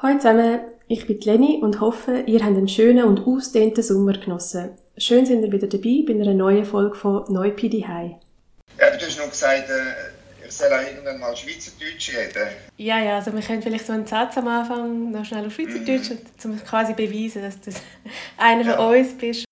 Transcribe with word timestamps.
Hallo 0.00 0.16
zusammen, 0.16 0.60
ich 0.86 1.08
bin 1.08 1.18
Lenny 1.22 1.58
und 1.60 1.80
hoffe, 1.80 2.22
ihr 2.26 2.38
habt 2.44 2.56
einen 2.56 2.68
schönen 2.68 3.02
und 3.02 3.26
ausdehnten 3.26 3.82
Sommer 3.82 4.12
genossen. 4.12 4.70
Schön 4.96 5.26
sind 5.26 5.42
ihr 5.42 5.50
wieder 5.50 5.66
dabei 5.66 6.04
bei 6.06 6.12
einer 6.12 6.34
neuen 6.34 6.64
Folge 6.64 6.94
von 6.94 7.24
Neupidi 7.28 7.80
High. 7.80 8.12
Ja, 8.78 8.96
du 8.96 9.04
hast 9.04 9.18
noch 9.18 9.28
gesagt, 9.28 9.68
äh, 9.68 10.46
ich 10.46 10.52
soll 10.52 10.68
auch 10.68 10.86
irgendwann 10.88 11.18
mal 11.18 11.36
Schweizerdeutsch 11.36 12.10
reden. 12.10 12.48
Ja, 12.76 13.00
ja, 13.00 13.16
also 13.16 13.34
wir 13.34 13.42
können 13.42 13.60
vielleicht 13.60 13.86
so 13.86 13.92
einen 13.92 14.06
Satz 14.06 14.38
am 14.38 14.46
Anfang 14.46 15.10
noch 15.10 15.24
schnell 15.24 15.44
auf 15.44 15.52
Schweizerdeutsch, 15.52 16.10
mhm. 16.10 16.52
um 16.52 16.64
quasi 16.64 16.92
beweisen, 16.92 17.42
dass 17.42 17.60
du 17.60 17.72
einer 18.36 18.64
ja. 18.64 18.76
von 18.76 18.98
uns 18.98 19.18
bist. 19.18 19.48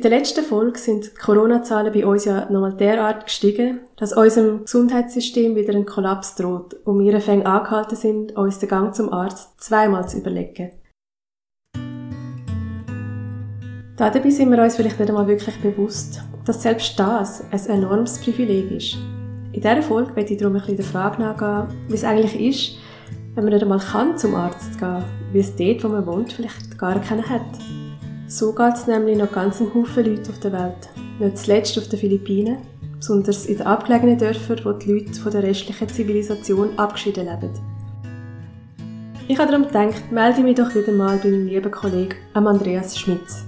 Seit 0.00 0.10
der 0.10 0.18
letzten 0.18 0.42
Folge 0.42 0.78
sind 0.78 1.04
die 1.04 1.14
Corona-Zahlen 1.14 1.92
bei 1.92 2.06
uns 2.06 2.24
ja 2.24 2.50
nochmal 2.50 2.72
derart 2.72 3.26
gestiegen, 3.26 3.80
dass 3.98 4.14
unserem 4.14 4.62
Gesundheitssystem 4.64 5.54
wieder 5.54 5.74
ein 5.74 5.84
Kollaps 5.84 6.36
droht 6.36 6.72
und 6.86 7.00
wir 7.00 7.20
fängt 7.20 7.44
angehalten 7.44 7.96
sind, 7.96 8.34
uns 8.34 8.58
den 8.58 8.70
Gang 8.70 8.94
zum 8.94 9.12
Arzt 9.12 9.62
zweimal 9.62 10.08
zu 10.08 10.16
überlegen. 10.16 10.70
Dabei 13.98 14.30
sind 14.30 14.50
wir 14.50 14.62
uns 14.62 14.76
vielleicht 14.76 14.98
nicht 14.98 15.10
einmal 15.10 15.26
wirklich 15.26 15.60
bewusst, 15.60 16.22
dass 16.46 16.62
selbst 16.62 16.98
das 16.98 17.44
ein 17.50 17.82
enormes 17.82 18.18
Privileg 18.22 18.70
ist. 18.70 18.96
In 19.52 19.60
dieser 19.60 19.82
Folge 19.82 20.16
werde 20.16 20.32
ich 20.32 20.38
darum 20.38 20.54
ein 20.54 20.60
bisschen 20.60 20.76
der 20.76 20.86
Frage 20.86 21.20
nachgehen, 21.20 21.76
wie 21.88 21.94
es 21.94 22.04
eigentlich 22.04 22.40
ist, 22.40 22.78
wenn 23.34 23.44
man 23.44 23.52
nicht 23.52 23.62
einmal 23.62 23.80
kann 23.80 24.16
zum 24.16 24.34
Arzt 24.34 24.78
gehen, 24.78 25.04
wie 25.34 25.40
es 25.40 25.54
dort, 25.54 25.84
wo 25.84 25.88
man 25.88 26.06
wohnt, 26.06 26.32
vielleicht 26.32 26.78
gar 26.78 26.98
keinen 27.02 27.28
hat. 27.28 27.42
So 28.30 28.52
geht 28.52 28.74
es 28.74 28.86
nämlich 28.86 29.18
noch 29.18 29.32
ganz 29.32 29.60
einem 29.60 29.74
Haufen 29.74 30.04
Leute 30.04 30.30
auf 30.30 30.38
der 30.38 30.52
Welt. 30.52 30.88
Nicht 31.18 31.36
zuletzt 31.36 31.76
auf 31.76 31.88
den 31.88 31.98
Philippinen, 31.98 32.58
besonders 32.96 33.46
in 33.46 33.56
den 33.56 33.66
abgelegenen 33.66 34.18
Dörfern, 34.18 34.60
wo 34.62 34.70
die 34.70 34.92
Leute 34.92 35.14
von 35.14 35.32
der 35.32 35.42
restlichen 35.42 35.88
Zivilisation 35.88 36.78
abgeschieden 36.78 37.26
leben. 37.26 37.50
Ich 39.26 39.36
habe 39.36 39.50
darum 39.50 39.66
gedacht, 39.66 40.12
melde 40.12 40.42
mich 40.42 40.54
doch 40.54 40.72
wieder 40.72 40.92
mal 40.92 41.18
bei 41.18 41.28
meinem 41.28 41.48
lieben 41.48 41.72
Kollegen 41.72 42.14
Andreas 42.34 42.96
Schmitz. 42.96 43.44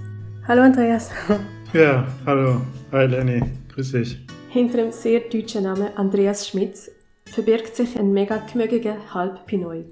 Hallo 0.47 0.63
Andreas. 0.63 1.11
Ja, 1.73 2.05
hallo. 2.25 2.61
Hi 2.91 3.07
Lenny. 3.07 3.41
Grüß 3.73 3.93
dich. 3.93 4.19
Hinter 4.49 4.77
dem 4.77 4.91
sehr 4.91 5.21
deutschen 5.21 5.63
Namen 5.63 5.87
Andreas 5.95 6.47
Schmitz 6.47 6.91
verbirgt 7.25 7.77
sich 7.77 7.97
ein 7.97 8.11
mega 8.11 8.37
gemögiger 8.51 8.97
Halb-Pinoi. 9.13 9.85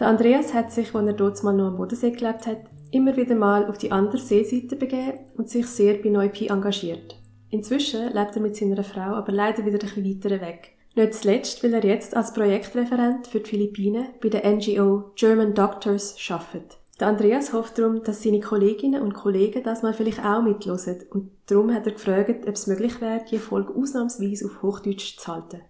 Der 0.00 0.08
Andreas 0.08 0.52
hat 0.52 0.72
sich, 0.72 0.94
als 0.94 1.06
er 1.06 1.12
dort 1.12 1.42
mal 1.44 1.54
noch 1.54 1.68
am 1.68 1.76
Bodensee 1.76 2.10
gelebt 2.10 2.46
hat, 2.46 2.58
immer 2.92 3.16
wieder 3.16 3.34
mal 3.34 3.66
auf 3.66 3.78
die 3.78 3.90
andere 3.90 4.18
Seeseite 4.18 4.76
begeben 4.76 5.18
und 5.36 5.48
sich 5.48 5.66
sehr 5.66 5.94
bei 5.94 6.10
Neupi 6.10 6.46
engagiert. 6.46 7.18
Inzwischen 7.50 8.12
lebt 8.12 8.36
er 8.36 8.42
mit 8.42 8.56
seiner 8.56 8.84
Frau 8.84 9.14
aber 9.14 9.32
leider 9.32 9.66
wieder 9.66 9.78
ein 9.78 9.80
bisschen 9.80 10.04
weiter 10.04 10.40
weg. 10.40 10.72
Nicht 10.94 11.14
zuletzt, 11.14 11.64
weil 11.64 11.74
er 11.74 11.84
jetzt 11.84 12.16
als 12.16 12.34
Projektreferent 12.34 13.26
für 13.26 13.40
die 13.40 13.48
Philippinen 13.48 14.06
bei 14.22 14.28
der 14.28 14.50
NGO 14.50 15.12
German 15.16 15.54
Doctors 15.54 16.16
arbeitet. 16.30 16.78
Der 17.00 17.08
Andreas 17.08 17.52
hofft 17.52 17.78
darum, 17.78 18.02
dass 18.04 18.22
seine 18.22 18.40
Kolleginnen 18.40 19.02
und 19.02 19.14
Kollegen 19.14 19.62
das 19.62 19.82
mal 19.82 19.94
vielleicht 19.94 20.24
auch 20.24 20.42
mitlosen 20.42 20.98
und 21.10 21.30
darum 21.46 21.74
hat 21.74 21.86
er 21.86 21.92
gefragt, 21.92 22.46
ob 22.46 22.54
es 22.54 22.66
möglich 22.66 23.00
wäre, 23.00 23.24
die 23.30 23.38
Folge 23.38 23.74
ausnahmsweise 23.74 24.46
auf 24.46 24.62
Hochdeutsch 24.62 25.16
zu 25.16 25.32
halten. 25.32 25.62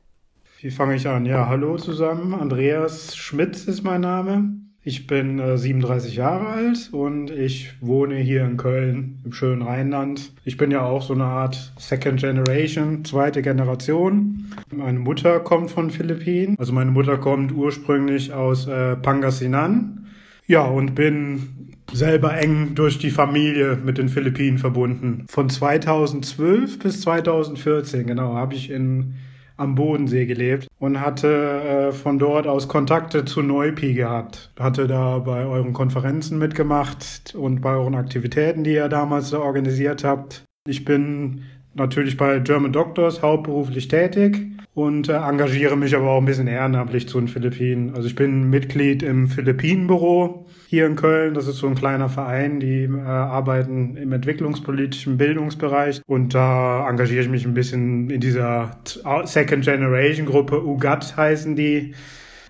Wie 0.60 0.70
fange 0.70 0.96
ich 0.96 1.08
an? 1.08 1.24
Ja, 1.24 1.48
hallo 1.48 1.76
zusammen. 1.76 2.34
Andreas 2.34 3.16
Schmitz 3.16 3.64
ist 3.64 3.82
mein 3.82 4.02
Name. 4.02 4.62
Ich 4.84 5.06
bin 5.06 5.38
äh, 5.38 5.56
37 5.56 6.16
Jahre 6.16 6.46
alt 6.48 6.88
und 6.90 7.30
ich 7.30 7.72
wohne 7.80 8.16
hier 8.16 8.44
in 8.44 8.56
Köln 8.56 9.20
im 9.24 9.32
schönen 9.32 9.62
Rheinland. 9.62 10.32
Ich 10.44 10.56
bin 10.56 10.72
ja 10.72 10.82
auch 10.82 11.02
so 11.02 11.14
eine 11.14 11.24
Art 11.24 11.72
Second 11.78 12.18
Generation, 12.18 13.04
zweite 13.04 13.42
Generation. 13.42 14.46
Meine 14.74 14.98
Mutter 14.98 15.38
kommt 15.38 15.70
von 15.70 15.90
Philippinen. 15.90 16.56
Also 16.58 16.72
meine 16.72 16.90
Mutter 16.90 17.16
kommt 17.16 17.52
ursprünglich 17.52 18.32
aus 18.32 18.66
äh, 18.66 18.96
Pangasinan. 18.96 20.08
Ja, 20.48 20.62
und 20.64 20.96
bin 20.96 21.72
selber 21.92 22.36
eng 22.36 22.74
durch 22.74 22.98
die 22.98 23.10
Familie 23.10 23.76
mit 23.76 23.98
den 23.98 24.08
Philippinen 24.08 24.58
verbunden. 24.58 25.26
Von 25.28 25.48
2012 25.48 26.80
bis 26.80 27.02
2014, 27.02 28.06
genau, 28.06 28.34
habe 28.34 28.54
ich 28.54 28.68
in 28.70 29.14
am 29.62 29.74
Bodensee 29.74 30.26
gelebt 30.26 30.66
und 30.78 31.00
hatte 31.00 31.28
äh, 31.28 31.92
von 31.92 32.18
dort 32.18 32.46
aus 32.46 32.68
Kontakte 32.68 33.24
zu 33.24 33.42
Neupi 33.42 33.94
gehabt. 33.94 34.52
Hatte 34.58 34.86
da 34.86 35.18
bei 35.18 35.44
euren 35.46 35.72
Konferenzen 35.72 36.38
mitgemacht 36.38 37.34
und 37.34 37.60
bei 37.60 37.74
euren 37.74 37.94
Aktivitäten, 37.94 38.64
die 38.64 38.74
ihr 38.74 38.88
damals 38.88 39.30
da 39.30 39.38
organisiert 39.38 40.04
habt. 40.04 40.44
Ich 40.68 40.84
bin 40.84 41.42
natürlich 41.74 42.16
bei 42.16 42.38
German 42.40 42.72
Doctors 42.72 43.22
hauptberuflich 43.22 43.88
tätig 43.88 44.52
und 44.74 45.08
äh, 45.08 45.12
engagiere 45.12 45.76
mich 45.76 45.94
aber 45.94 46.10
auch 46.10 46.18
ein 46.18 46.24
bisschen 46.24 46.46
ehrenamtlich 46.46 47.08
zu 47.08 47.18
den 47.18 47.28
Philippinen. 47.28 47.94
Also 47.94 48.08
ich 48.08 48.14
bin 48.14 48.48
Mitglied 48.48 49.02
im 49.02 49.28
Philippinenbüro 49.28 50.46
hier 50.68 50.86
in 50.86 50.96
Köln. 50.96 51.34
Das 51.34 51.46
ist 51.46 51.58
so 51.58 51.66
ein 51.66 51.74
kleiner 51.74 52.08
Verein, 52.08 52.58
die 52.58 52.84
äh, 52.84 52.98
arbeiten 53.00 53.96
im 53.96 54.12
entwicklungspolitischen 54.12 55.18
Bildungsbereich 55.18 56.00
und 56.06 56.34
da 56.34 56.88
engagiere 56.88 57.22
ich 57.22 57.28
mich 57.28 57.44
ein 57.44 57.54
bisschen 57.54 58.08
in 58.08 58.20
dieser 58.20 58.78
Second 59.24 59.64
Generation 59.64 60.26
Gruppe, 60.26 60.64
UGAT 60.64 61.16
heißen 61.16 61.54
die 61.54 61.94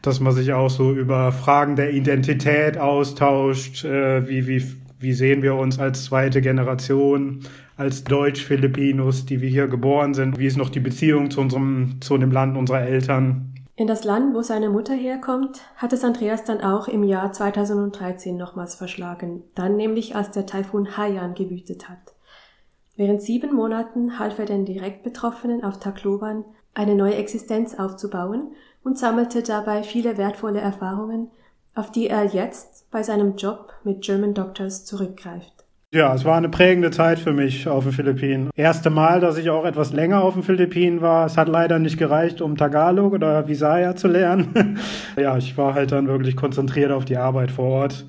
dass 0.03 0.19
man 0.19 0.33
sich 0.33 0.53
auch 0.53 0.69
so 0.69 0.93
über 0.93 1.31
Fragen 1.31 1.77
der 1.77 1.93
Identität 1.93 2.77
austauscht, 2.77 3.85
äh, 3.85 4.29
wie, 4.29 4.49
wie, 4.49 4.65
wie 4.99 5.13
sehen 5.13 5.43
wir 5.43 5.55
uns 5.55 5.79
als 5.79 6.05
zweite 6.05 6.41
Generation, 6.43 7.41
als 7.83 8.05
Deutsch-Filipinos, 8.05 9.27
die 9.27 9.41
wir 9.41 9.49
hier 9.49 9.67
geboren 9.67 10.15
sind? 10.15 10.39
Wie 10.39 10.47
ist 10.47 10.57
noch 10.57 10.71
die 10.71 10.79
Beziehung 10.79 11.33
zu 11.33 11.41
unserem, 11.41 12.01
zu 12.01 12.17
dem 12.17 12.31
Land 12.31 12.57
unserer 12.57 12.83
Eltern? 12.83 13.53
In 13.75 13.89
das 13.89 14.05
Land, 14.05 14.37
wo 14.37 14.43
seine 14.43 14.71
Mutter 14.71 14.95
herkommt, 14.95 15.61
hat 15.75 15.93
es 15.93 16.05
Andreas 16.05 16.45
dann 16.45 16.61
auch 16.61 16.87
im 16.87 17.03
Jahr 17.03 17.33
2013 17.33 18.37
nochmals 18.37 18.77
verschlagen, 18.77 19.43
dann 19.57 19.75
nämlich 19.75 20.15
als 20.15 20.31
der 20.31 20.47
Taifun 20.47 20.97
Haiyan 20.97 21.35
gewütet 21.35 21.89
hat. 21.89 22.15
Während 22.97 23.21
sieben 23.21 23.53
Monaten 23.53 24.21
half 24.21 24.39
er 24.39 24.47
den 24.47 24.65
direkt 24.65 25.03
Betroffenen 25.03 25.65
auf 25.65 25.81
Tacloban, 25.81 26.45
eine 26.75 26.95
neue 26.95 27.17
Existenz 27.17 27.75
aufzubauen 27.75 28.53
und 28.85 28.97
sammelte 28.97 29.43
dabei 29.43 29.83
viele 29.83 30.19
wertvolle 30.19 30.61
Erfahrungen, 30.61 31.33
auf 31.75 31.91
die 31.91 32.07
er 32.07 32.27
jetzt 32.27 32.89
bei 32.93 33.03
seinem 33.03 33.35
Job 33.35 33.73
mit 33.83 34.03
German 34.03 34.35
Doctors 34.35 34.85
zurückgreift. 34.85 35.62
Ja, 35.95 36.15
es 36.15 36.25
war 36.25 36.39
eine 36.39 36.49
prägende 36.49 36.91
Zeit 36.91 37.19
für 37.19 37.35
mich 37.35 37.69
auf 37.69 37.85
den 37.85 37.93
Philippinen. 37.93 38.49
Erste 38.57 38.89
Mal, 38.89 39.21
dass 39.21 39.37
ich 39.37 39.51
auch 39.51 39.67
etwas 39.67 39.93
länger 39.93 40.25
auf 40.25 40.33
den 40.33 40.43
Philippinen 40.43 41.03
war. 41.03 41.27
Es 41.27 41.37
hat 41.37 41.49
leider 41.49 41.79
nicht 41.79 41.99
gereicht, 41.99 42.41
um 42.41 42.57
Tagalog 42.57 43.13
oder 43.13 43.47
Visaya 43.47 43.95
zu 43.95 44.09
lernen. 44.09 44.79
ja, 45.21 45.37
ich 45.37 45.59
war 45.59 45.75
halt 45.75 45.93
dann 45.93 46.09
wirklich 46.09 46.35
konzentriert 46.35 46.93
auf 46.93 47.05
die 47.05 47.19
Arbeit 47.19 47.51
vor 47.51 47.67
Ort 47.67 48.07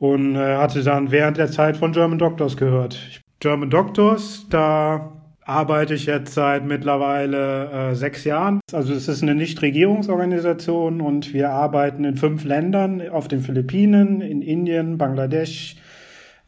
und 0.00 0.34
äh, 0.34 0.56
hatte 0.56 0.82
dann 0.82 1.12
während 1.12 1.36
der 1.36 1.52
Zeit 1.52 1.76
von 1.76 1.92
German 1.92 2.18
Doctors 2.18 2.56
gehört. 2.56 2.98
German 3.38 3.70
Doctors, 3.70 4.46
da 4.50 5.12
arbeite 5.44 5.94
ich 5.94 6.06
jetzt 6.06 6.34
seit 6.34 6.66
mittlerweile 6.66 7.90
äh, 7.90 7.94
sechs 7.94 8.24
Jahren. 8.24 8.58
Also 8.72 8.92
es 8.92 9.06
ist 9.06 9.22
eine 9.22 9.36
Nichtregierungsorganisation 9.36 11.00
und 11.00 11.32
wir 11.32 11.50
arbeiten 11.50 12.02
in 12.02 12.16
fünf 12.16 12.42
Ländern, 12.42 13.08
auf 13.08 13.28
den 13.28 13.40
Philippinen, 13.40 14.20
in 14.20 14.42
Indien, 14.42 14.98
Bangladesch, 14.98 15.76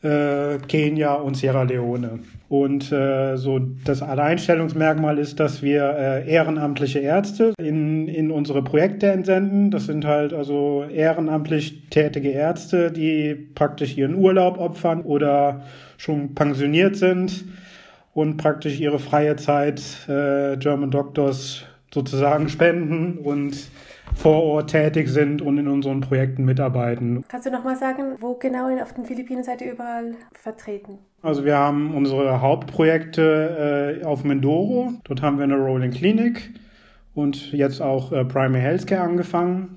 äh, 0.02 0.58
Kenia 0.68 1.14
und 1.14 1.36
Sierra 1.36 1.62
Leone. 1.62 2.20
Und 2.48 2.90
äh, 2.90 3.36
so 3.36 3.60
das 3.84 4.02
Alleinstellungsmerkmal 4.02 5.18
ist, 5.18 5.38
dass 5.38 5.62
wir 5.62 5.84
äh, 5.84 6.28
ehrenamtliche 6.28 6.98
Ärzte 6.98 7.54
in, 7.58 8.08
in 8.08 8.30
unsere 8.30 8.62
Projekte 8.62 9.06
entsenden. 9.06 9.70
Das 9.70 9.86
sind 9.86 10.04
halt 10.04 10.32
also 10.32 10.84
ehrenamtlich 10.92 11.88
tätige 11.90 12.30
Ärzte, 12.30 12.90
die 12.90 13.34
praktisch 13.54 13.96
ihren 13.96 14.16
Urlaub 14.16 14.58
opfern 14.58 15.02
oder 15.02 15.62
schon 15.96 16.34
pensioniert 16.34 16.96
sind 16.96 17.44
und 18.14 18.36
praktisch 18.36 18.80
ihre 18.80 18.98
freie 18.98 19.36
Zeit 19.36 19.80
äh, 20.08 20.56
German 20.56 20.90
Doctors 20.90 21.64
sozusagen 21.92 22.48
spenden 22.48 23.18
und 23.18 23.56
vor 24.14 24.42
Ort 24.42 24.70
tätig 24.70 25.08
sind 25.08 25.42
und 25.42 25.58
in 25.58 25.68
unseren 25.68 26.00
Projekten 26.00 26.44
mitarbeiten. 26.44 27.24
Kannst 27.28 27.46
du 27.46 27.50
nochmal 27.50 27.76
sagen, 27.76 28.16
wo 28.20 28.34
genau 28.34 28.68
auf 28.82 28.92
den 28.92 29.04
Philippinen 29.04 29.42
seid 29.42 29.60
ihr 29.62 29.72
überall 29.72 30.14
vertreten? 30.32 30.98
Also 31.22 31.44
wir 31.44 31.56
haben 31.56 31.94
unsere 31.94 32.40
Hauptprojekte 32.40 34.00
äh, 34.02 34.04
auf 34.04 34.24
Mindoro. 34.24 34.92
Dort 35.04 35.22
haben 35.22 35.38
wir 35.38 35.44
eine 35.44 35.56
Rolling 35.56 35.90
Clinic 35.90 36.50
und 37.14 37.52
jetzt 37.52 37.80
auch 37.80 38.12
äh, 38.12 38.24
Primary 38.24 38.62
Healthcare 38.62 39.02
angefangen. 39.02 39.76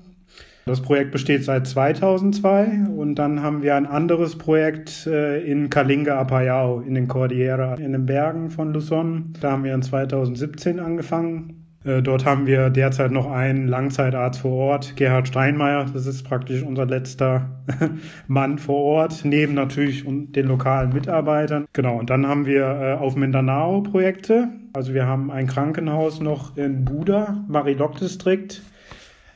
Das 0.66 0.80
Projekt 0.80 1.12
besteht 1.12 1.44
seit 1.44 1.66
2002 1.66 2.86
und 2.96 3.16
dann 3.16 3.42
haben 3.42 3.62
wir 3.62 3.76
ein 3.76 3.84
anderes 3.84 4.38
Projekt 4.38 5.06
äh, 5.06 5.44
in 5.44 5.68
Kalinga 5.68 6.18
Apayao 6.18 6.80
in 6.80 6.94
den 6.94 7.06
Cordillera, 7.06 7.74
in 7.74 7.92
den 7.92 8.06
Bergen 8.06 8.48
von 8.48 8.72
Luzon. 8.72 9.34
Da 9.42 9.52
haben 9.52 9.64
wir 9.64 9.74
in 9.74 9.82
2017 9.82 10.80
angefangen 10.80 11.63
dort 11.84 12.24
haben 12.24 12.46
wir 12.46 12.70
derzeit 12.70 13.10
noch 13.10 13.30
einen 13.30 13.68
Langzeitarzt 13.68 14.40
vor 14.40 14.52
Ort, 14.52 14.96
Gerhard 14.96 15.28
Steinmeier. 15.28 15.86
Das 15.92 16.06
ist 16.06 16.22
praktisch 16.22 16.62
unser 16.62 16.86
letzter 16.86 17.50
Mann 18.26 18.58
vor 18.58 18.82
Ort, 18.82 19.24
neben 19.24 19.54
natürlich 19.54 20.04
den 20.06 20.46
lokalen 20.46 20.92
Mitarbeitern. 20.92 21.66
Genau, 21.72 21.98
und 21.98 22.10
dann 22.10 22.26
haben 22.26 22.46
wir 22.46 22.64
äh, 22.64 22.92
auf 22.94 23.16
Mindanao 23.16 23.82
Projekte. 23.82 24.48
Also 24.72 24.94
wir 24.94 25.06
haben 25.06 25.30
ein 25.30 25.46
Krankenhaus 25.46 26.20
noch 26.20 26.56
in 26.56 26.84
Buda, 26.84 27.44
Marilok-Distrikt. 27.48 28.62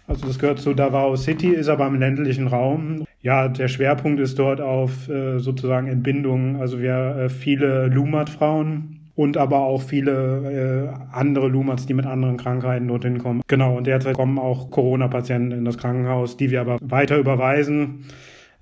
Also 0.07 0.27
das 0.27 0.39
gehört 0.39 0.59
zu 0.59 0.73
Davao 0.73 1.17
City, 1.17 1.49
ist 1.49 1.69
aber 1.69 1.87
im 1.87 2.01
ländlichen 2.01 2.47
Raum. 2.47 3.05
Ja, 3.21 3.49
der 3.49 3.69
Schwerpunkt 3.69 4.21
ist 4.21 4.39
dort 4.39 4.61
auf 4.61 5.09
äh, 5.09 5.39
sozusagen 5.39 5.87
Entbindungen. 5.87 6.57
Also 6.57 6.81
wir 6.81 7.29
viele 7.29 7.89
Lumat-Frauen 7.89 8.98
und 9.19 9.37
aber 9.37 9.63
auch 9.63 9.83
viele 9.83 10.93
äh, 10.95 11.17
andere 11.17 11.49
Lumats, 11.49 11.87
die 11.87 11.95
mit 11.95 12.07
anderen 12.07 12.37
Krankheiten 12.37 12.87
dorthin 12.87 13.19
kommen. 13.19 13.43
Genau, 13.49 13.77
und 13.77 13.89
derzeit 13.89 14.15
kommen 14.15 14.39
auch 14.39 14.71
Corona-Patienten 14.71 15.51
in 15.51 15.65
das 15.65 15.77
Krankenhaus, 15.77 16.37
die 16.37 16.53
wir 16.53 16.61
aber 16.61 16.79
weiter 16.81 17.19
überweisen 17.19 18.05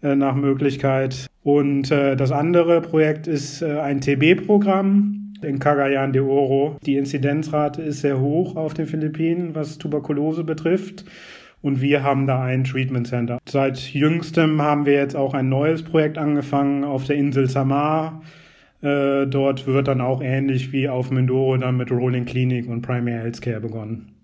äh, 0.03 0.17
nach 0.17 0.35
Möglichkeit. 0.35 1.27
Und 1.43 1.91
äh, 1.91 2.17
das 2.17 2.33
andere 2.33 2.81
Projekt 2.81 3.27
ist 3.27 3.61
äh, 3.61 3.81
ein 3.81 4.01
TB-Programm 4.01 5.35
in 5.43 5.59
Cagayan 5.59 6.15
de 6.15 6.23
Oro. 6.23 6.79
Die 6.87 6.97
Inzidenzrate 6.97 7.83
ist 7.83 8.01
sehr 8.01 8.19
hoch 8.19 8.57
auf 8.57 8.73
den 8.73 8.87
Philippinen, 8.87 9.55
was 9.55 9.77
Tuberkulose 9.77 10.43
betrifft. 10.43 11.05
Und 11.61 11.83
wir 11.83 12.03
haben 12.03 12.27
da 12.27 12.43
ein 12.43 12.65
Treatment 12.65 13.09
Center. 13.09 13.41
Seit 13.47 13.77
jüngstem 13.93 14.63
haben 14.63 14.87
wir 14.87 14.95
jetzt 14.95 15.17
auch 15.17 15.35
ein 15.35 15.51
neues 15.51 15.83
Projekt 15.83 16.17
angefangen 16.17 16.83
auf 16.83 17.05
der 17.05 17.17
Insel 17.17 17.47
Samar 17.47 18.23
äh, 18.87 19.27
dort 19.27 19.67
wird 19.67 19.89
dann 19.89 20.01
auch 20.01 20.23
ähnlich 20.23 20.73
wie 20.73 20.89
auf 20.89 21.11
Mindoro 21.11 21.57
dann 21.57 21.77
mit 21.77 21.91
Rolling 21.91 22.25
Clinic 22.25 22.69
und 22.69 22.83
Primary 22.83 23.19
Healthcare 23.19 23.61
begonnen. 23.61 24.15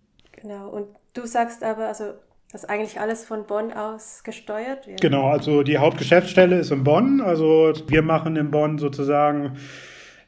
Genau, 0.40 0.68
und 0.68 0.86
du 1.14 1.26
sagst 1.26 1.62
aber, 1.62 1.88
also 1.88 2.04
dass 2.52 2.66
eigentlich 2.66 3.00
alles 3.00 3.24
von 3.24 3.46
Bonn 3.46 3.72
aus 3.72 4.22
gesteuert 4.24 4.86
wird? 4.86 5.00
Genau, 5.00 5.28
also 5.28 5.62
die 5.62 5.78
Hauptgeschäftsstelle 5.78 6.58
ist 6.58 6.70
in 6.70 6.84
Bonn. 6.84 7.22
Also 7.22 7.72
wir 7.88 8.02
machen 8.02 8.36
in 8.36 8.50
Bonn 8.50 8.76
sozusagen 8.76 9.56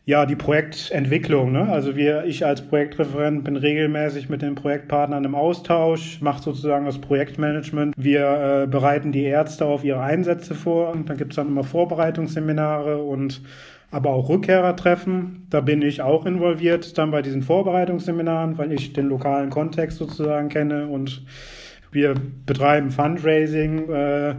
ja 0.07 0.25
die 0.25 0.37
Projektentwicklung. 0.37 1.53
Ne? 1.53 1.69
Also 1.71 1.97
wir, 1.97 2.25
ich 2.25 2.45
als 2.45 2.63
Projektreferent 2.63 3.45
bin 3.45 3.57
regelmäßig 3.57 4.31
mit 4.31 4.41
den 4.41 4.55
Projektpartnern 4.55 5.25
im 5.25 5.35
Austausch, 5.35 6.21
mache 6.23 6.43
sozusagen 6.43 6.87
das 6.87 6.99
Projektmanagement. 6.99 7.95
Wir 7.97 8.63
äh, 8.63 8.67
bereiten 8.67 9.13
die 9.13 9.25
Ärzte 9.25 9.67
auf 9.67 9.85
ihre 9.85 10.01
Einsätze 10.01 10.55
vor 10.55 10.91
und 10.93 11.09
dann 11.09 11.19
gibt 11.19 11.33
es 11.33 11.37
dann 11.37 11.49
immer 11.49 11.65
Vorbereitungsseminare 11.65 13.03
und 13.03 13.43
aber 13.95 14.11
auch 14.11 14.29
Rückkehrertreffen. 14.29 15.47
Da 15.51 15.61
bin 15.61 15.81
ich 15.81 16.03
auch 16.03 16.27
involviert 16.27 16.99
dann 16.99 17.13
bei 17.13 17.23
diesen 17.23 17.43
Vorbereitungsseminaren, 17.43 18.59
weil 18.59 18.73
ich 18.73 18.93
den 18.93 19.07
lokalen 19.07 19.51
Kontext 19.51 19.99
sozusagen 19.99 20.49
kenne 20.49 20.89
und 20.89 21.25
wir 21.93 22.15
betreiben 22.45 22.91
Fundraising. 22.91 23.89
Äh, 23.89 24.35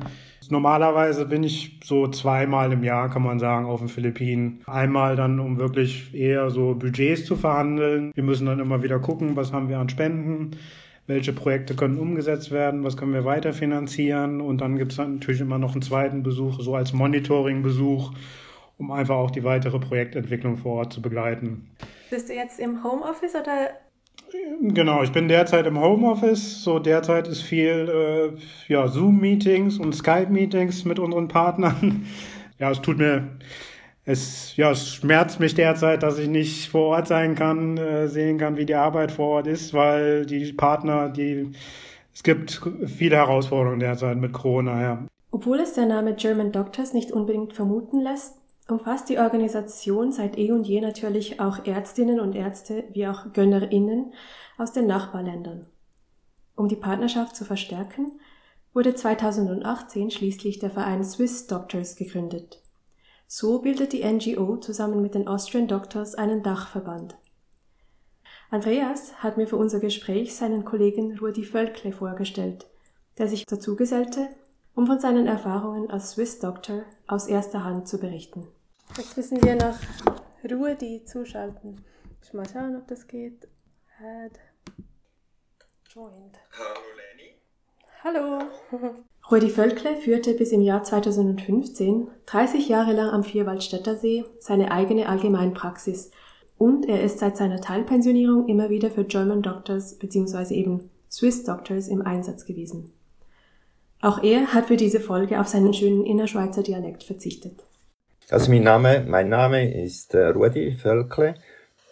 normalerweise 0.50 1.26
bin 1.26 1.44
ich 1.44 1.80
so 1.86 2.08
zweimal 2.10 2.74
im 2.74 2.84
Jahr, 2.84 3.10
kann 3.10 3.24
man 3.24 3.40
sagen, 3.40 3.66
auf 3.66 3.80
den 3.80 3.88
Philippinen. 3.88 4.62
Einmal 4.66 5.16
dann, 5.16 5.40
um 5.40 5.58
wirklich 5.58 6.14
eher 6.14 6.50
so 6.50 6.76
Budgets 6.76 7.24
zu 7.24 7.38
verhandeln. 7.38 8.12
Wir 8.14 8.24
müssen 8.24 8.46
dann 8.46 8.60
immer 8.60 8.84
wieder 8.84 9.00
gucken, 9.00 9.38
was 9.38 9.54
haben 9.54 9.70
wir 9.70 9.80
an 9.80 9.88
Spenden 9.88 10.52
welche 11.08 11.34
Projekte 11.34 11.76
können 11.76 12.00
umgesetzt 12.00 12.52
werden, 12.52 12.84
was 12.84 12.98
können 12.98 13.14
wir 13.14 13.26
weiterfinanzieren 13.26 14.42
und 14.42 14.60
dann 14.62 14.78
gibt 14.78 14.92
es 14.92 14.98
natürlich 14.98 15.42
immer 15.42 15.60
noch 15.60 15.74
einen 15.74 15.84
zweiten 15.84 16.24
Besuch, 16.24 16.60
so 16.62 16.76
als 16.76 16.94
Monitoring-Besuch, 16.94 18.12
um 18.78 18.92
einfach 18.92 19.16
auch 19.16 19.32
die 19.32 19.44
weitere 19.44 19.80
Projektentwicklung 19.80 20.58
vor 20.58 20.76
Ort 20.76 20.94
zu 20.94 21.02
begleiten. 21.02 21.70
Bist 22.10 22.30
du 22.30 22.34
jetzt 22.34 22.60
im 22.60 22.84
Homeoffice 22.84 23.36
oder? 23.36 23.70
Genau, 24.62 25.04
ich 25.04 25.12
bin 25.12 25.28
derzeit 25.28 25.66
im 25.66 25.80
Homeoffice. 25.80 26.64
So 26.64 26.80
derzeit 26.80 27.28
ist 27.28 27.42
viel 27.42 28.34
äh, 28.38 28.72
ja, 28.72 28.88
Zoom-Meetings 28.88 29.80
und 29.80 29.94
Skype-Meetings 29.94 30.86
mit 30.86 31.00
unseren 31.00 31.28
Partnern. 31.28 32.06
Ja, 32.58 32.72
es 32.72 32.80
tut 32.80 33.00
mir, 33.00 33.32
es, 34.06 34.56
ja, 34.56 34.72
es 34.72 34.94
schmerzt 34.94 35.42
mich 35.42 35.56
derzeit, 35.56 36.04
dass 36.04 36.18
ich 36.18 36.30
nicht 36.30 36.70
vor 36.70 36.96
Ort 36.96 37.10
sein 37.10 37.36
kann, 37.36 37.76
äh, 37.76 38.08
sehen 38.08 38.38
kann, 38.38 38.56
wie 38.56 38.66
die 38.66 38.76
Arbeit 38.76 39.12
vor 39.12 39.28
Ort 39.28 39.48
ist, 39.48 39.74
weil 39.74 40.26
die 40.26 40.54
Partner, 40.54 41.10
die, 41.10 41.52
es 42.14 42.24
gibt 42.24 42.62
viele 42.86 43.18
Herausforderungen 43.18 43.82
derzeit 43.82 44.16
mit 44.16 44.32
Corona, 44.32 44.82
ja. 44.82 45.06
Obwohl 45.32 45.60
es 45.60 45.74
der 45.74 45.86
Name 45.86 46.14
German 46.14 46.54
Doctors 46.54 46.94
nicht 46.94 47.12
unbedingt 47.12 47.52
vermuten 47.52 48.00
lässt, 48.00 48.38
umfasst 48.68 49.10
die 49.10 49.20
Organisation 49.20 50.12
seit 50.12 50.38
eh 50.38 50.52
und 50.52 50.66
je 50.68 50.82
natürlich 50.82 51.40
auch 51.40 51.66
Ärztinnen 51.66 52.20
und 52.20 52.36
Ärzte 52.36 52.86
wie 52.92 53.08
auch 53.08 53.32
Gönnerinnen 53.34 54.14
aus 54.58 54.72
den 54.72 54.88
Nachbarländern. 54.88 55.68
Um 56.56 56.68
die 56.68 56.76
Partnerschaft 56.76 57.36
zu 57.36 57.46
verstärken, 57.46 58.20
wurde 58.74 58.96
2018 58.96 60.12
schließlich 60.12 60.60
der 60.60 60.70
Verein 60.70 61.04
Swiss 61.04 61.48
Doctors 61.48 61.96
gegründet. 61.96 62.62
So 63.28 63.60
bildet 63.60 63.94
die 63.94 64.04
NGO 64.04 64.58
zusammen 64.58 65.02
mit 65.02 65.16
den 65.16 65.28
Austrian 65.28 65.68
Doctors 65.68 66.16
einen 66.16 66.44
Dachverband. 66.44 67.16
Andreas 68.52 69.16
hat 69.24 69.38
mir 69.38 69.48
für 69.48 69.58
unser 69.58 69.80
Gespräch 69.80 70.36
seinen 70.36 70.66
Kollegen 70.66 71.18
Rudi 71.20 71.44
Völkle 71.44 71.92
vorgestellt, 71.92 72.68
der 73.18 73.28
sich 73.28 73.46
dazu 73.46 73.76
gesellte, 73.76 74.30
um 74.76 74.88
von 74.88 75.00
seinen 75.00 75.26
Erfahrungen 75.26 75.90
als 75.90 76.12
Swiss 76.12 76.40
Doctor 76.40 76.84
aus 77.08 77.28
erster 77.28 77.64
Hand 77.64 77.88
zu 77.88 77.98
berichten. 77.98 78.48
Jetzt 78.98 79.18
müssen 79.18 79.44
wir 79.44 79.56
nach 79.56 79.80
Rudi 80.44 81.04
zuschalten. 81.06 81.84
Ich 82.24 82.34
mal 82.34 82.48
schauen, 82.48 82.76
ob 82.76 82.88
das 82.88 83.08
geht. 83.08 83.48
Add. 84.00 84.40
Joined. 85.94 86.40
Hallo 86.58 86.80
Leni. 86.98 87.36
Hallo. 88.04 89.04
Rudi 89.32 89.50
Völkle 89.50 89.96
führte 89.98 90.34
bis 90.34 90.52
im 90.52 90.62
Jahr 90.62 90.84
2015, 90.84 92.10
30 92.26 92.68
Jahre 92.70 92.94
lang 92.94 93.10
am 93.10 93.24
Vierwaldstätter 93.24 93.96
See, 93.96 94.24
seine 94.40 94.72
eigene 94.72 95.10
Allgemeinpraxis 95.10 96.12
und 96.58 96.88
er 96.88 97.04
ist 97.04 97.20
seit 97.20 97.38
seiner 97.38 97.60
Teilpensionierung 97.60 98.48
immer 98.48 98.70
wieder 98.70 98.92
für 98.92 99.04
German 99.04 99.42
Doctors 99.42 99.98
bzw. 99.98 100.54
eben 100.54 100.90
Swiss 101.12 101.44
Doctors 101.44 101.88
im 101.88 102.02
Einsatz 102.02 102.46
gewesen. 102.46 102.92
Auch 104.02 104.22
er 104.24 104.54
hat 104.54 104.68
für 104.68 104.78
diese 104.78 105.00
Folge 105.00 105.40
auf 105.40 105.48
seinen 105.48 105.74
schönen 105.74 106.06
Innerschweizer 106.06 106.64
Dialekt 106.64 107.04
verzichtet. 107.04 107.64
Also 108.32 108.52
mein 108.52 108.64
Name, 108.64 109.06
mein 109.08 109.30
Name 109.30 109.72
ist 109.72 110.16
äh, 110.16 110.28
Rudi 110.28 110.72
Völkle. 110.72 111.36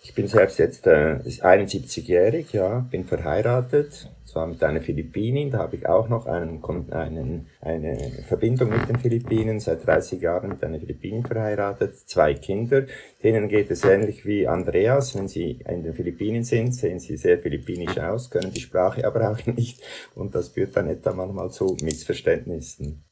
Ich 0.02 0.16
bin 0.16 0.28
selbst 0.28 0.58
jetzt 0.58 0.88
äh, 0.88 1.20
71-jährig, 1.24 2.52
ja, 2.54 2.80
bin 2.80 3.06
verheiratet, 3.06 4.10
zwar 4.26 4.48
mit 4.48 4.62
einer 4.64 4.82
Philippinin, 4.82 5.52
da 5.52 5.60
habe 5.60 5.76
ich 5.76 5.88
auch 5.88 6.10
noch 6.10 6.26
einen, 6.26 6.62
einen, 6.92 7.48
eine 7.62 7.98
Verbindung 8.28 8.72
mit 8.72 8.90
den 8.90 8.98
Philippinen, 8.98 9.60
seit 9.60 9.86
30 9.86 10.22
Jahren 10.22 10.50
mit 10.50 10.64
einer 10.64 10.80
Philippinin 10.80 11.24
verheiratet, 11.24 11.96
zwei 11.98 12.34
Kinder, 12.34 12.84
denen 13.24 13.48
geht 13.48 13.72
es 13.72 13.86
ähnlich 13.86 14.26
wie 14.26 14.48
Andreas, 14.48 15.16
wenn 15.16 15.28
sie 15.28 15.64
in 15.70 15.84
den 15.84 15.94
Philippinen 15.94 16.44
sind, 16.44 16.74
sehen 16.74 17.00
sie 17.00 17.16
sehr 17.16 17.40
philippinisch 17.40 17.98
aus, 18.00 18.30
können 18.30 18.52
die 18.52 18.60
Sprache 18.60 19.06
aber 19.06 19.32
auch 19.32 19.46
nicht 19.46 19.82
und 20.16 20.36
das 20.36 20.50
führt 20.50 20.76
dann 20.76 20.90
etwa 20.90 21.14
manchmal 21.14 21.52
zu 21.52 21.78
Missverständnissen. 21.82 23.06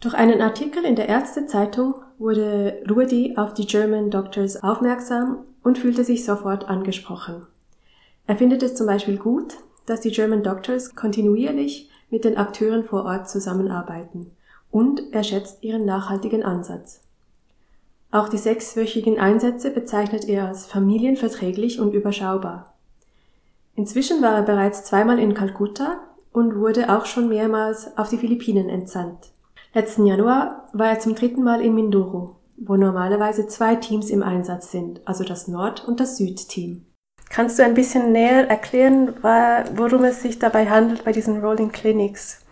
Durch 0.00 0.14
einen 0.14 0.40
Artikel 0.40 0.86
in 0.86 0.96
der 0.96 1.08
Ärztezeitung 1.08 1.96
wurde 2.20 2.82
Rudi 2.88 3.34
auf 3.36 3.54
die 3.54 3.66
German 3.66 4.10
Doctors 4.10 4.62
aufmerksam 4.62 5.38
und 5.64 5.78
fühlte 5.78 6.04
sich 6.04 6.24
sofort 6.24 6.68
angesprochen. 6.68 7.46
Er 8.26 8.36
findet 8.36 8.62
es 8.62 8.74
zum 8.74 8.86
Beispiel 8.86 9.16
gut, 9.16 9.54
dass 9.86 10.02
die 10.02 10.10
German 10.10 10.42
Doctors 10.42 10.94
kontinuierlich 10.94 11.90
mit 12.10 12.24
den 12.24 12.36
Akteuren 12.36 12.84
vor 12.84 13.04
Ort 13.06 13.28
zusammenarbeiten 13.30 14.30
und 14.70 15.02
er 15.12 15.24
schätzt 15.24 15.62
ihren 15.64 15.86
nachhaltigen 15.86 16.44
Ansatz. 16.44 17.00
Auch 18.12 18.28
die 18.28 18.38
sechswöchigen 18.38 19.18
Einsätze 19.18 19.70
bezeichnet 19.70 20.28
er 20.28 20.46
als 20.48 20.66
familienverträglich 20.66 21.80
und 21.80 21.94
überschaubar. 21.94 22.74
Inzwischen 23.76 24.20
war 24.20 24.34
er 24.34 24.42
bereits 24.42 24.84
zweimal 24.84 25.18
in 25.18 25.32
Kalkutta 25.32 26.00
und 26.32 26.56
wurde 26.56 26.94
auch 26.94 27.06
schon 27.06 27.28
mehrmals 27.28 27.96
auf 27.96 28.10
die 28.10 28.18
Philippinen 28.18 28.68
entsandt. 28.68 29.30
Letzten 29.72 30.04
Januar 30.04 30.68
war 30.72 30.88
er 30.88 30.98
zum 30.98 31.14
dritten 31.14 31.44
Mal 31.44 31.60
in 31.60 31.74
Mindoro, 31.74 32.36
wo 32.56 32.76
normalerweise 32.76 33.46
zwei 33.46 33.76
Teams 33.76 34.10
im 34.10 34.22
Einsatz 34.22 34.72
sind, 34.72 35.00
also 35.04 35.22
das 35.22 35.46
Nord- 35.46 35.86
und 35.86 36.00
das 36.00 36.16
Südteam. 36.16 36.86
Kannst 37.28 37.60
du 37.60 37.64
ein 37.64 37.74
bisschen 37.74 38.10
näher 38.10 38.48
erklären, 38.48 39.14
worum 39.22 40.02
es 40.02 40.22
sich 40.22 40.40
dabei 40.40 40.68
handelt 40.68 41.04
bei 41.04 41.12
diesen 41.12 41.40
Rolling 41.40 41.70
Clinics? 41.70 42.44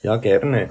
Ja, 0.00 0.16
gerne. 0.16 0.70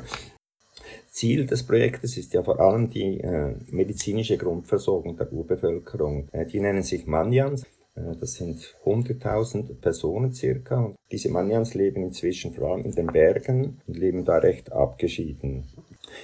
Ziel 1.12 1.46
des 1.46 1.62
Projektes 1.62 2.18
ist 2.18 2.34
ja 2.34 2.42
vor 2.42 2.60
allem 2.60 2.90
die 2.90 3.20
äh, 3.20 3.56
medizinische 3.70 4.36
Grundversorgung 4.36 5.16
der 5.16 5.32
Urbevölkerung. 5.32 6.28
Äh, 6.32 6.48
die 6.48 6.60
nennen 6.60 6.82
sich 6.82 7.06
Manyans. 7.06 7.64
Äh, 7.96 8.16
das 8.20 8.34
sind 8.34 8.76
100.000 8.84 9.76
Personen 9.80 10.34
circa. 10.34 10.86
Und 10.86 10.96
diese 11.12 11.30
Manyans 11.30 11.76
leben 11.76 12.02
inzwischen 12.04 12.54
vor 12.54 12.72
allem 12.72 12.86
in 12.86 12.94
den 12.94 13.08
Bergen 13.08 13.82
und 13.86 13.98
leben 13.98 14.26
da 14.26 14.38
recht 14.38 14.72
abgeschieden. 14.72 15.66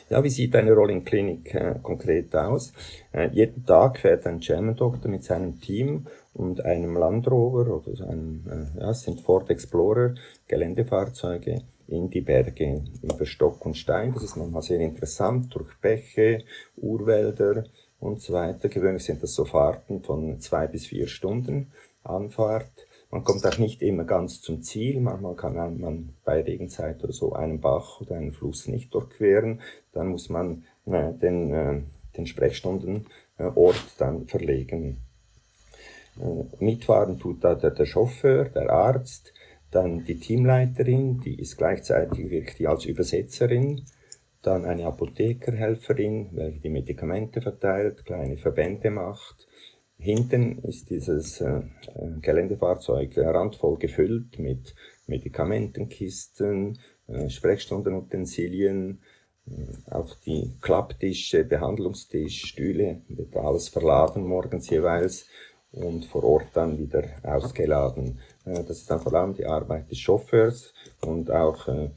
Ja, 0.09 0.23
wie 0.23 0.29
sieht 0.29 0.55
eine 0.55 0.73
Rolling 0.73 1.03
Clinic 1.05 1.53
äh, 1.53 1.75
konkret 1.81 2.35
aus? 2.35 2.73
Äh, 3.11 3.29
jeden 3.31 3.65
Tag 3.65 3.99
fährt 3.99 4.25
ein 4.25 4.39
German 4.39 4.75
Doktor 4.75 5.09
mit 5.09 5.23
seinem 5.23 5.59
Team 5.59 6.07
und 6.33 6.63
einem 6.65 6.95
Land 6.95 7.29
Rover 7.29 7.75
oder 7.75 7.95
so 7.95 8.05
einem, 8.05 8.43
äh, 8.47 8.79
ja, 8.79 8.91
es 8.91 9.01
sind 9.01 9.21
Ford 9.21 9.49
Explorer 9.49 10.15
Geländefahrzeuge 10.47 11.63
in 11.87 12.09
die 12.09 12.21
Berge 12.21 12.83
über 13.01 13.25
Stock 13.25 13.65
und 13.65 13.77
Stein. 13.77 14.13
Das 14.13 14.23
ist 14.23 14.35
manchmal 14.35 14.61
sehr 14.61 14.79
interessant 14.79 15.53
durch 15.55 15.75
Bäche, 15.81 16.43
Urwälder 16.77 17.65
und 17.99 18.21
so 18.21 18.33
weiter. 18.33 18.69
Gewöhnlich 18.69 19.03
sind 19.03 19.21
das 19.23 19.33
so 19.33 19.45
Fahrten 19.45 20.01
von 20.01 20.39
zwei 20.39 20.67
bis 20.67 20.87
vier 20.87 21.07
Stunden 21.07 21.71
Anfahrt. 22.03 22.78
Man 23.11 23.23
kommt 23.23 23.45
auch 23.45 23.57
nicht 23.57 23.81
immer 23.81 24.03
ganz 24.03 24.41
zum 24.41 24.61
Ziel. 24.61 24.99
Manchmal 24.99 25.35
kann 25.35 25.55
man 25.79 26.13
bei 26.23 26.41
Regenzeit 26.41 27.03
oder 27.03 27.13
so 27.13 27.33
einen 27.33 27.59
Bach 27.59 28.01
oder 28.01 28.15
einen 28.15 28.33
Fluss 28.33 28.67
nicht 28.67 28.93
durchqueren. 28.93 29.61
Dann 29.93 30.09
muss 30.09 30.29
man 30.29 30.63
äh, 30.85 31.13
den, 31.13 31.51
äh, 31.51 31.81
den 32.15 32.27
Sprechstundenort 32.27 33.07
äh, 33.37 33.97
dann 33.97 34.27
verlegen. 34.27 34.97
Äh, 36.19 36.63
mitfahren 36.63 37.17
tut 37.17 37.43
da 37.43 37.55
der, 37.55 37.71
der 37.71 37.85
Chauffeur, 37.85 38.45
der 38.45 38.69
Arzt, 38.69 39.33
dann 39.71 40.03
die 40.05 40.19
Teamleiterin, 40.19 41.21
die 41.21 41.39
ist 41.39 41.57
gleichzeitig 41.57 42.29
wirklich 42.29 42.67
als 42.67 42.85
Übersetzerin, 42.85 43.85
dann 44.41 44.65
eine 44.65 44.85
Apothekerhelferin, 44.85 46.29
welche 46.33 46.59
die 46.59 46.69
Medikamente 46.69 47.41
verteilt, 47.41 48.05
kleine 48.05 48.37
Verbände 48.37 48.89
macht. 48.89 49.48
Hinten 49.99 50.59
ist 50.59 50.89
dieses 50.89 51.41
äh, 51.41 51.61
Geländefahrzeug 52.21 53.17
randvoll 53.17 53.77
gefüllt 53.77 54.39
mit 54.39 54.73
Medikamentenkisten, 55.07 56.79
äh, 57.07 57.29
Sprechstundenutensilien, 57.29 59.01
äh, 59.45 59.91
auch 59.91 60.15
die 60.25 60.53
Klapptische, 60.61 61.43
Behandlungstisch, 61.43 62.45
Stühle, 62.45 63.01
wird 63.09 63.35
alles 63.35 63.67
verladen 63.67 64.25
morgens 64.25 64.69
jeweils 64.69 65.27
und 65.73 66.05
vor 66.05 66.23
Ort 66.23 66.47
dann 66.53 66.77
wieder 66.77 67.03
ausgeladen. 67.23 68.19
Äh, 68.45 68.63
das 68.63 68.77
ist 68.77 68.89
dann 68.89 69.01
vor 69.01 69.13
allem 69.13 69.33
die 69.33 69.45
Arbeit 69.45 69.91
des 69.91 69.99
Chauffeurs 69.99 70.73
und 71.01 71.29
auch 71.29 71.67
äh, 71.67 71.89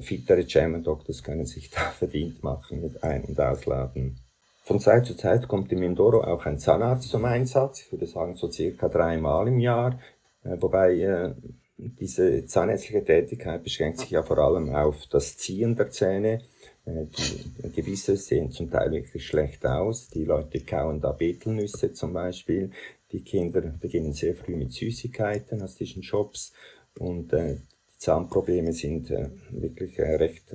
fitere 0.00 0.44
German 0.44 0.84
Doctors 0.84 1.24
können 1.24 1.44
sich 1.46 1.70
da 1.72 1.90
verdient 1.90 2.40
machen 2.44 2.82
mit 2.82 3.02
Ein- 3.02 3.24
und 3.24 3.40
Ausladen. 3.40 4.20
Von 4.68 4.80
Zeit 4.80 5.06
zu 5.06 5.16
Zeit 5.16 5.48
kommt 5.48 5.72
im 5.72 5.78
Mindoro 5.78 6.22
auch 6.22 6.44
ein 6.44 6.58
Zahnarzt 6.58 7.08
zum 7.08 7.24
Einsatz, 7.24 7.80
ich 7.80 7.90
würde 7.90 8.06
sagen 8.06 8.36
so 8.36 8.50
circa 8.50 8.90
dreimal 8.90 9.48
im 9.48 9.60
Jahr, 9.60 9.98
äh, 10.44 10.60
wobei 10.60 10.92
äh, 11.00 11.34
diese 11.78 12.44
zahnärztliche 12.44 13.02
Tätigkeit 13.02 13.64
beschränkt 13.64 14.00
sich 14.00 14.10
ja 14.10 14.22
vor 14.22 14.36
allem 14.36 14.74
auf 14.74 15.06
das 15.06 15.38
Ziehen 15.38 15.74
der 15.74 15.90
Zähne. 15.90 16.42
Äh, 16.84 17.06
die 17.06 17.72
Gewisse 17.72 18.18
sehen 18.18 18.50
zum 18.50 18.70
Teil 18.70 18.90
wirklich 18.90 19.26
schlecht 19.26 19.64
aus. 19.64 20.10
Die 20.10 20.26
Leute 20.26 20.60
kauen 20.60 21.00
da 21.00 21.12
Betelnüsse 21.12 21.94
zum 21.94 22.12
Beispiel. 22.12 22.70
Die 23.10 23.22
Kinder 23.22 23.62
beginnen 23.62 24.12
sehr 24.12 24.34
früh 24.34 24.54
mit 24.54 24.74
Süßigkeiten 24.74 25.62
aus 25.62 25.76
diesen 25.76 26.02
Shops 26.02 26.52
und 26.98 27.32
äh, 27.32 27.54
die 27.54 27.98
Zahnprobleme 28.00 28.74
sind 28.74 29.10
äh, 29.10 29.30
wirklich 29.50 29.98
äh, 29.98 30.16
recht 30.16 30.54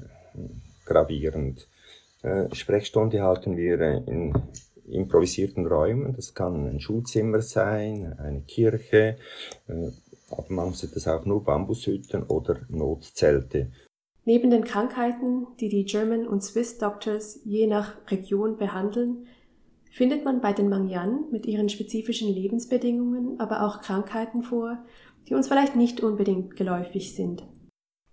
gravierend. 0.85 1.67
Äh, 2.23 2.53
Sprechstunde 2.55 3.21
halten 3.21 3.57
wir 3.57 3.79
äh, 3.79 4.01
in 4.07 4.33
improvisierten 4.85 5.67
Räumen. 5.67 6.13
Das 6.15 6.33
kann 6.33 6.67
ein 6.67 6.79
Schulzimmer 6.79 7.41
sein, 7.41 8.15
eine 8.17 8.41
Kirche, 8.41 9.17
äh, 9.67 9.91
aber 10.29 10.45
manchmal 10.49 10.73
sind 10.73 10.95
das 10.95 11.07
auch 11.07 11.25
nur 11.25 11.43
Bambushütten 11.43 12.23
oder 12.23 12.61
Notzelte. 12.69 13.71
Neben 14.25 14.49
den 14.49 14.63
Krankheiten, 14.63 15.47
die 15.59 15.67
die 15.67 15.83
German 15.83 16.25
und 16.25 16.41
Swiss 16.41 16.77
Doctors 16.77 17.41
je 17.43 17.67
nach 17.67 17.95
Region 18.09 18.57
behandeln, 18.57 19.27
findet 19.91 20.23
man 20.23 20.39
bei 20.41 20.53
den 20.53 20.69
Mangyan 20.69 21.25
mit 21.29 21.45
ihren 21.45 21.69
spezifischen 21.69 22.33
Lebensbedingungen 22.33 23.39
aber 23.39 23.63
auch 23.63 23.81
Krankheiten 23.81 24.41
vor, 24.43 24.83
die 25.27 25.35
uns 25.35 25.47
vielleicht 25.47 25.75
nicht 25.75 26.01
unbedingt 26.01 26.55
geläufig 26.55 27.15
sind. 27.15 27.43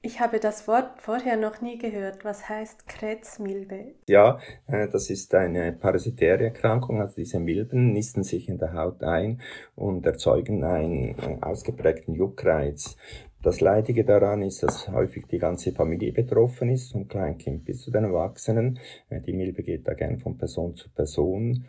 Ich 0.03 0.19
habe 0.19 0.41
das 0.41 0.67
Wort 0.67 0.99
vorher 0.99 1.37
noch 1.37 1.61
nie 1.61 1.77
gehört. 1.77 2.25
Was 2.25 2.49
heißt 2.49 2.89
Krebsmilbe? 2.89 3.97
Ja, 4.09 4.39
äh, 4.67 4.89
das 4.89 5.11
ist 5.11 5.35
eine 5.35 5.73
parasitäre 5.73 6.45
Erkrankung. 6.45 7.03
Also 7.03 7.17
diese 7.17 7.39
Milben 7.39 7.93
nisten 7.93 8.23
sich 8.23 8.49
in 8.49 8.57
der 8.57 8.73
Haut 8.73 9.03
ein 9.03 9.43
und 9.75 10.07
erzeugen 10.07 10.65
einen 10.65 11.19
äh, 11.19 11.39
ausgeprägten 11.43 12.15
Juckreiz. 12.15 12.97
Das 13.43 13.61
Leidige 13.61 14.07
daran 14.07 14.41
ist, 14.41 14.63
dass 14.63 14.89
häufig 14.89 15.27
die 15.27 15.39
ganze 15.39 15.73
Familie 15.73 16.13
betroffen 16.13 16.71
ist, 16.71 16.93
vom 16.93 17.07
Kleinkind 17.07 17.67
bis 17.67 17.83
zu 17.83 17.91
den 17.91 18.05
Erwachsenen. 18.05 18.79
Äh, 19.11 19.21
die 19.21 19.35
Milbe 19.35 19.63
geht 19.63 19.87
da 19.87 19.93
gern 19.93 20.19
von 20.19 20.39
Person 20.39 20.77
zu 20.77 20.91
Person. 20.91 21.67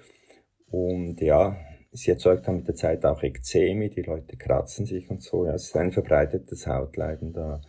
Und 0.69 1.19
ja, 1.19 1.57
sie 1.91 2.11
erzeugt 2.11 2.47
dann 2.47 2.57
mit 2.57 2.67
der 2.69 2.75
Zeit 2.75 3.03
auch 3.03 3.23
Ekzeme, 3.23 3.89
die 3.89 4.03
Leute 4.03 4.37
kratzen 4.37 4.85
sich 4.85 5.09
und 5.09 5.21
so. 5.21 5.45
Ja, 5.45 5.53
es 5.53 5.65
ist 5.65 5.75
ein 5.75 5.91
verbreitetes 5.91 6.65
Hautleiden 6.65 7.33
da. 7.33 7.59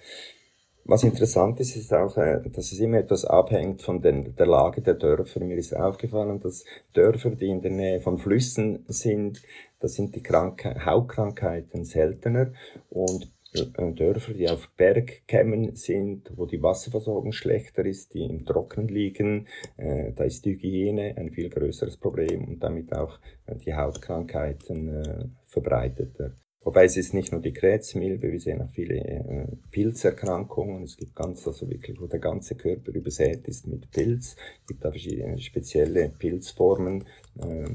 Was 0.84 1.04
interessant 1.04 1.60
ist, 1.60 1.76
ist 1.76 1.94
auch, 1.94 2.16
äh, 2.16 2.40
dass 2.50 2.72
es 2.72 2.80
immer 2.80 2.98
etwas 2.98 3.24
abhängt 3.24 3.82
von 3.82 4.02
den, 4.02 4.34
der 4.34 4.46
Lage 4.46 4.82
der 4.82 4.94
Dörfer. 4.94 5.40
Mir 5.40 5.56
ist 5.56 5.74
aufgefallen, 5.74 6.40
dass 6.40 6.64
Dörfer, 6.92 7.30
die 7.30 7.50
in 7.50 7.62
der 7.62 7.70
Nähe 7.70 8.00
von 8.00 8.18
Flüssen 8.18 8.84
sind, 8.88 9.42
da 9.78 9.86
sind 9.86 10.16
die 10.16 10.22
Krank 10.22 10.64
Hautkrankheiten 10.84 11.84
seltener 11.84 12.52
und 12.90 13.32
äh, 13.54 13.92
Dörfer, 13.92 14.34
die 14.34 14.48
auf 14.48 14.70
Bergkämmen 14.76 15.76
sind, 15.76 16.32
wo 16.36 16.46
die 16.46 16.62
Wasserversorgung 16.62 17.32
schlechter 17.32 17.84
ist, 17.84 18.14
die 18.14 18.24
im 18.24 18.44
Trocknen 18.44 18.88
liegen, 18.88 19.46
äh, 19.76 20.12
da 20.12 20.24
ist 20.24 20.44
die 20.44 20.52
Hygiene 20.52 21.14
ein 21.16 21.30
viel 21.30 21.48
größeres 21.48 21.96
Problem 21.96 22.44
und 22.48 22.60
damit 22.60 22.92
auch 22.92 23.20
äh, 23.46 23.54
die 23.56 23.74
Hautkrankheiten 23.74 24.88
äh, 24.88 25.24
verbreiteter. 25.46 26.34
Wobei 26.64 26.84
es 26.84 26.96
ist 26.96 27.12
nicht 27.12 27.32
nur 27.32 27.40
die 27.40 27.52
Krebsmilbe, 27.52 28.30
wir 28.30 28.40
sehen 28.40 28.62
auch 28.62 28.70
viele 28.70 28.94
äh, 28.94 29.46
Pilzerkrankungen. 29.72 30.84
Es 30.84 30.96
gibt 30.96 31.16
ganz, 31.16 31.46
also 31.46 31.68
wirklich, 31.68 32.00
wo 32.00 32.06
der 32.06 32.20
ganze 32.20 32.54
Körper 32.54 32.92
übersät 32.92 33.48
ist 33.48 33.66
mit 33.66 33.90
Pilz. 33.90 34.36
Es 34.60 34.66
gibt 34.68 34.86
auch 34.86 34.90
verschiedene 34.90 35.38
spezielle 35.40 36.10
Pilzformen, 36.10 37.04
äh, 37.40 37.68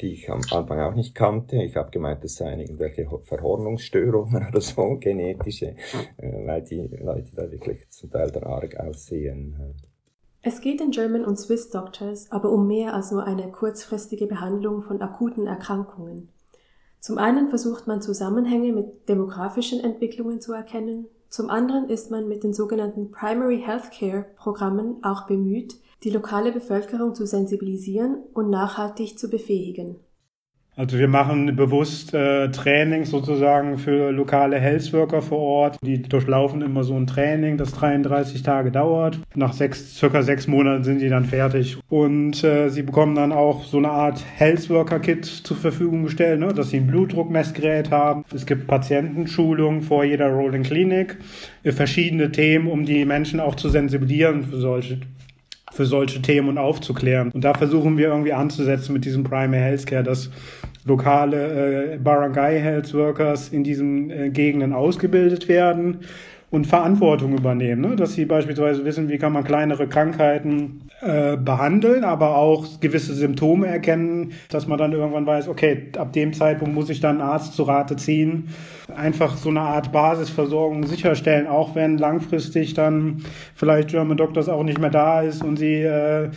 die 0.00 0.12
ich 0.12 0.30
am 0.30 0.42
Anfang 0.52 0.78
auch 0.78 0.94
nicht 0.94 1.16
kannte. 1.16 1.60
Ich 1.62 1.74
habe 1.74 1.90
gemeint, 1.90 2.22
das 2.22 2.36
seien 2.36 2.60
irgendwelche 2.60 3.08
Verhornungsstörungen 3.24 4.46
oder 4.48 4.60
so, 4.60 4.96
genetische, 4.96 5.74
äh, 6.16 6.46
weil 6.46 6.62
die 6.62 6.82
Leute 6.82 7.34
da 7.34 7.50
wirklich 7.50 7.90
zum 7.90 8.10
Teil 8.10 8.30
der 8.30 8.46
arg 8.46 8.76
aussehen. 8.76 9.74
Es 10.42 10.60
geht 10.60 10.78
den 10.78 10.92
German 10.92 11.24
und 11.24 11.36
Swiss 11.36 11.68
Doctors 11.68 12.30
aber 12.30 12.50
um 12.50 12.68
mehr 12.68 12.94
als 12.94 13.10
nur 13.10 13.24
eine 13.24 13.50
kurzfristige 13.50 14.26
Behandlung 14.26 14.82
von 14.82 15.02
akuten 15.02 15.46
Erkrankungen. 15.46 16.30
Zum 17.00 17.18
einen 17.18 17.48
versucht 17.48 17.86
man 17.86 18.02
Zusammenhänge 18.02 18.72
mit 18.72 19.08
demografischen 19.08 19.80
Entwicklungen 19.80 20.40
zu 20.40 20.52
erkennen, 20.52 21.06
zum 21.30 21.48
anderen 21.48 21.88
ist 21.88 22.10
man 22.10 22.26
mit 22.26 22.42
den 22.42 22.52
sogenannten 22.52 23.12
Primary 23.12 23.62
Healthcare 23.64 24.26
Programmen 24.36 24.96
auch 25.04 25.28
bemüht, 25.28 25.76
die 26.02 26.10
lokale 26.10 26.50
Bevölkerung 26.50 27.14
zu 27.14 27.24
sensibilisieren 27.24 28.24
und 28.34 28.50
nachhaltig 28.50 29.16
zu 29.16 29.30
befähigen. 29.30 30.00
Also 30.80 30.98
wir 30.98 31.08
machen 31.08 31.54
bewusst 31.56 32.14
äh, 32.14 32.50
Trainings 32.52 33.10
sozusagen 33.10 33.76
für 33.76 34.10
lokale 34.12 34.58
Healthworker 34.58 35.20
vor 35.20 35.38
Ort. 35.38 35.76
Die 35.82 36.00
durchlaufen 36.00 36.62
immer 36.62 36.84
so 36.84 36.96
ein 36.96 37.06
Training, 37.06 37.58
das 37.58 37.72
33 37.72 38.42
Tage 38.42 38.70
dauert. 38.70 39.18
Nach 39.34 39.52
sechs, 39.52 39.98
circa 39.98 40.22
sechs 40.22 40.46
Monaten 40.46 40.82
sind 40.82 41.02
die 41.02 41.10
dann 41.10 41.26
fertig. 41.26 41.76
Und 41.90 42.42
äh, 42.44 42.70
sie 42.70 42.80
bekommen 42.80 43.14
dann 43.14 43.30
auch 43.30 43.64
so 43.64 43.76
eine 43.76 43.90
Art 43.90 44.24
Healthworker-Kit 44.36 45.26
zur 45.26 45.58
Verfügung 45.58 46.04
gestellt, 46.04 46.40
ne? 46.40 46.54
dass 46.54 46.70
sie 46.70 46.78
ein 46.78 46.86
Blutdruckmessgerät 46.86 47.90
haben. 47.90 48.24
Es 48.34 48.46
gibt 48.46 48.66
Patientenschulungen 48.66 49.82
vor 49.82 50.04
jeder 50.04 50.30
Rolling 50.30 50.62
Clinic, 50.62 51.18
für 51.62 51.72
verschiedene 51.72 52.32
Themen, 52.32 52.68
um 52.68 52.86
die 52.86 53.04
Menschen 53.04 53.38
auch 53.38 53.54
zu 53.54 53.68
sensibilisieren 53.68 54.44
für 54.44 54.56
solche 54.56 54.96
für 55.72 55.86
solche 55.86 56.20
Themen 56.20 56.48
und 56.48 56.58
aufzuklären. 56.58 57.30
Und 57.30 57.44
da 57.44 57.54
versuchen 57.54 57.96
wir 57.96 58.08
irgendwie 58.08 58.32
anzusetzen 58.32 58.92
mit 58.92 59.04
diesem 59.04 59.24
Primary 59.24 59.62
Healthcare, 59.62 60.02
dass 60.02 60.30
lokale 60.90 61.94
äh, 61.94 61.98
Barangay 61.98 62.60
Health 62.60 62.92
Workers 62.94 63.48
in 63.48 63.64
diesen 63.64 64.10
äh, 64.10 64.30
Gegenden 64.30 64.72
ausgebildet 64.72 65.48
werden 65.48 66.00
und 66.50 66.66
Verantwortung 66.66 67.38
übernehmen, 67.38 67.80
ne? 67.80 67.96
dass 67.96 68.14
sie 68.14 68.24
beispielsweise 68.24 68.84
wissen, 68.84 69.08
wie 69.08 69.18
kann 69.18 69.32
man 69.32 69.44
kleinere 69.44 69.86
Krankheiten 69.86 70.80
äh, 71.00 71.36
behandeln, 71.36 72.02
aber 72.02 72.36
auch 72.36 72.80
gewisse 72.80 73.14
Symptome 73.14 73.68
erkennen, 73.68 74.32
dass 74.48 74.66
man 74.66 74.76
dann 74.76 74.92
irgendwann 74.92 75.26
weiß, 75.26 75.46
okay, 75.46 75.90
ab 75.96 76.12
dem 76.12 76.32
Zeitpunkt 76.32 76.74
muss 76.74 76.90
ich 76.90 76.98
dann 76.98 77.20
einen 77.20 77.30
Arzt 77.30 77.54
zu 77.54 77.62
Rate 77.62 77.94
ziehen, 77.94 78.48
einfach 78.96 79.36
so 79.36 79.48
eine 79.48 79.60
Art 79.60 79.92
Basisversorgung 79.92 80.86
sicherstellen, 80.86 81.46
auch 81.46 81.76
wenn 81.76 81.98
langfristig 81.98 82.74
dann 82.74 83.22
vielleicht 83.54 83.90
German 83.90 84.16
Doctors 84.16 84.48
auch 84.48 84.64
nicht 84.64 84.80
mehr 84.80 84.90
da 84.90 85.22
ist 85.22 85.44
und 85.44 85.56
sie 85.56 85.82
äh, 85.82 86.30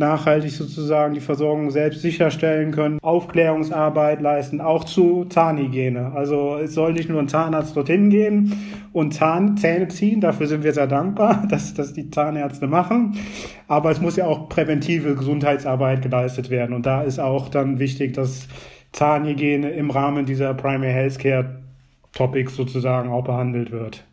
nachhaltig 0.00 0.50
sozusagen 0.50 1.14
die 1.14 1.20
Versorgung 1.20 1.70
selbst 1.70 2.02
sicherstellen 2.02 2.72
können, 2.72 2.98
Aufklärungsarbeit 3.00 4.20
leisten, 4.20 4.60
auch 4.60 4.82
zu 4.82 5.26
Zahnhygiene. 5.26 6.12
Also 6.12 6.56
es 6.56 6.74
soll 6.74 6.94
nicht 6.94 7.08
nur 7.08 7.20
ein 7.20 7.28
Zahnarzt 7.28 7.76
dorthin 7.76 8.10
gehen 8.10 8.56
und 8.92 9.14
Zahnzähne 9.14 9.86
ziehen, 9.86 10.20
dafür 10.20 10.48
sind 10.48 10.64
wir 10.64 10.72
sehr 10.72 10.88
dankbar, 10.88 11.46
dass 11.50 11.74
das 11.74 11.92
die 11.92 12.10
Zahnärzte 12.10 12.66
machen, 12.66 13.16
aber 13.68 13.92
es 13.92 14.00
muss 14.00 14.16
ja 14.16 14.26
auch 14.26 14.48
präventive 14.48 15.14
Gesundheitsarbeit 15.14 16.02
geleistet 16.02 16.50
werden 16.50 16.74
und 16.74 16.86
da 16.86 17.02
ist 17.02 17.20
auch 17.20 17.48
dann 17.48 17.78
wichtig, 17.78 18.14
dass 18.14 18.48
Zahnhygiene 18.92 19.70
im 19.70 19.90
Rahmen 19.90 20.26
dieser 20.26 20.54
Primary 20.54 20.92
Healthcare 20.92 21.60
Topics 22.12 22.56
sozusagen 22.56 23.08
auch 23.10 23.22
behandelt 23.22 23.70
wird. 23.70 24.04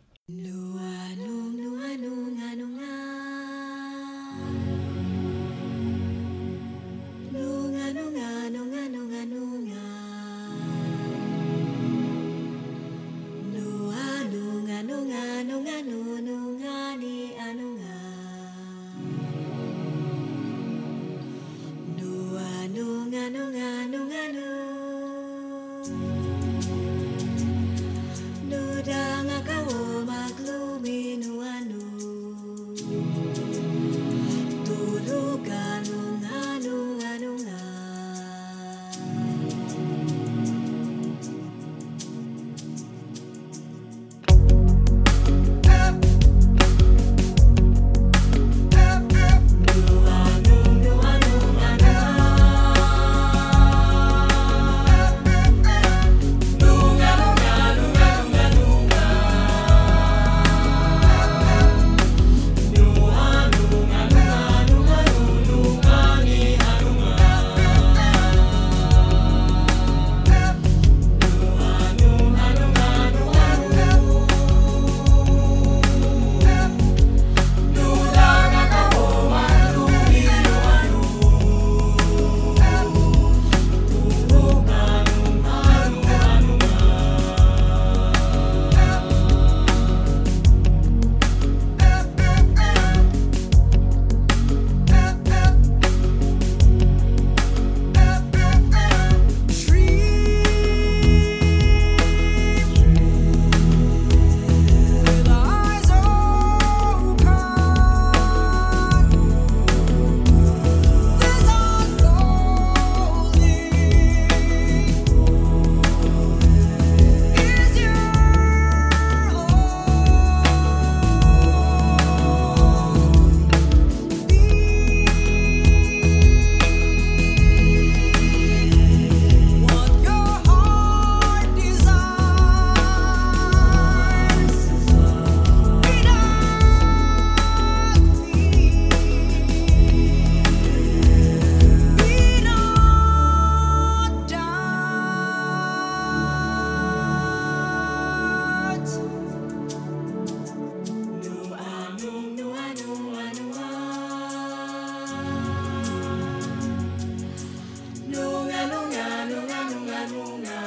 Das 160.36 160.57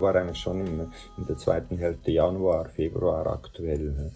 war 0.00 0.14
eigentlich 0.14 0.38
schon 0.38 0.90
in 1.16 1.26
der 1.26 1.36
zweiten 1.36 1.76
Hälfte 1.76 2.10
Januar, 2.10 2.68
Februar 2.68 3.26
aktuell. 3.26 4.12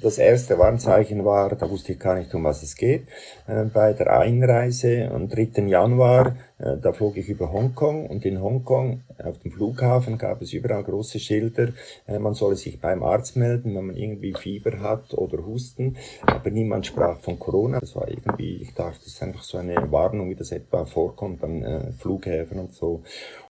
Das 0.00 0.16
erste 0.18 0.56
Warnzeichen 0.60 1.24
war, 1.24 1.56
da 1.56 1.68
wusste 1.68 1.90
ich 1.90 1.98
gar 1.98 2.16
nicht, 2.16 2.32
um 2.32 2.44
was 2.44 2.62
es 2.62 2.76
geht, 2.76 3.08
äh, 3.48 3.64
bei 3.64 3.92
der 3.94 4.20
Einreise 4.20 5.10
am 5.12 5.28
3. 5.28 5.66
Januar, 5.66 6.36
äh, 6.58 6.76
da 6.80 6.92
flog 6.92 7.16
ich 7.16 7.28
über 7.28 7.50
Hongkong 7.50 8.06
und 8.06 8.24
in 8.24 8.40
Hongkong 8.40 9.00
auf 9.20 9.40
dem 9.40 9.50
Flughafen 9.50 10.16
gab 10.16 10.40
es 10.40 10.52
überall 10.52 10.84
große 10.84 11.18
Schilder, 11.18 11.70
äh, 12.06 12.20
man 12.20 12.34
solle 12.34 12.54
sich 12.54 12.80
beim 12.80 13.02
Arzt 13.02 13.36
melden, 13.36 13.74
wenn 13.74 13.86
man 13.86 13.96
irgendwie 13.96 14.34
Fieber 14.34 14.78
hat 14.78 15.14
oder 15.14 15.44
Husten, 15.44 15.96
aber 16.24 16.48
niemand 16.50 16.86
sprach 16.86 17.18
von 17.18 17.36
Corona. 17.40 17.80
Das 17.80 17.96
war 17.96 18.06
irgendwie, 18.06 18.58
ich 18.62 18.74
dachte, 18.74 19.00
das 19.02 19.14
ist 19.14 19.22
einfach 19.24 19.42
so 19.42 19.58
eine 19.58 19.90
Warnung, 19.90 20.30
wie 20.30 20.36
das 20.36 20.52
etwa 20.52 20.84
vorkommt 20.84 21.42
an 21.42 21.92
Flughäfen 21.98 22.60
und 22.60 22.72
so. 22.72 23.02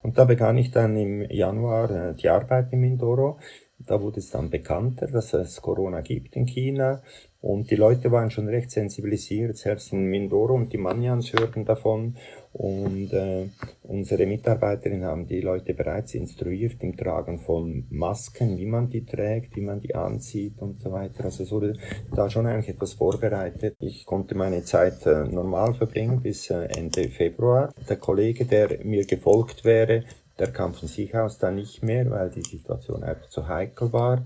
Und 0.02 0.16
da 0.16 0.24
begann 0.24 0.56
ich 0.56 0.70
dann 0.70 0.96
im 0.96 1.30
Januar 1.30 2.14
die 2.14 2.28
Arbeit 2.30 2.72
im 2.72 2.80
Mindoro 2.80 3.36
da 3.78 4.00
wurde 4.00 4.20
es 4.20 4.30
dann 4.30 4.50
bekannter, 4.50 5.06
dass 5.06 5.32
es 5.34 5.62
Corona 5.62 6.00
gibt 6.00 6.36
in 6.36 6.46
China. 6.46 7.02
Und 7.40 7.70
die 7.70 7.76
Leute 7.76 8.10
waren 8.10 8.32
schon 8.32 8.48
recht 8.48 8.72
sensibilisiert, 8.72 9.56
selbst 9.56 9.92
in 9.92 10.06
Mindoro 10.06 10.54
und 10.54 10.72
die 10.72 10.78
Manians 10.78 11.32
hörten 11.32 11.64
davon. 11.64 12.16
Und 12.52 13.12
äh, 13.12 13.46
unsere 13.84 14.26
Mitarbeiterinnen 14.26 15.04
haben 15.04 15.28
die 15.28 15.40
Leute 15.40 15.74
bereits 15.74 16.14
instruiert 16.14 16.82
im 16.82 16.96
Tragen 16.96 17.38
von 17.38 17.86
Masken, 17.90 18.58
wie 18.58 18.66
man 18.66 18.90
die 18.90 19.04
trägt, 19.04 19.54
wie 19.54 19.60
man 19.60 19.80
die 19.80 19.94
anzieht 19.94 20.60
und 20.60 20.80
so 20.80 20.90
weiter. 20.90 21.26
Also 21.26 21.44
es 21.44 21.52
wurde 21.52 21.74
da 22.12 22.28
schon 22.28 22.46
eigentlich 22.46 22.74
etwas 22.74 22.94
vorbereitet. 22.94 23.76
Ich 23.78 24.04
konnte 24.04 24.34
meine 24.34 24.64
Zeit 24.64 25.06
äh, 25.06 25.24
normal 25.28 25.74
verbringen 25.74 26.20
bis 26.20 26.50
äh, 26.50 26.64
Ende 26.76 27.08
Februar. 27.08 27.72
Der 27.88 27.98
Kollege, 27.98 28.46
der 28.46 28.84
mir 28.84 29.06
gefolgt 29.06 29.64
wäre, 29.64 30.02
der 30.38 30.52
kam 30.52 30.74
von 30.74 30.88
sich 30.88 31.14
aus 31.16 31.38
dann 31.38 31.56
nicht 31.56 31.82
mehr, 31.82 32.10
weil 32.10 32.30
die 32.30 32.42
Situation 32.42 33.02
einfach 33.02 33.28
zu 33.28 33.48
heikel 33.48 33.92
war. 33.92 34.24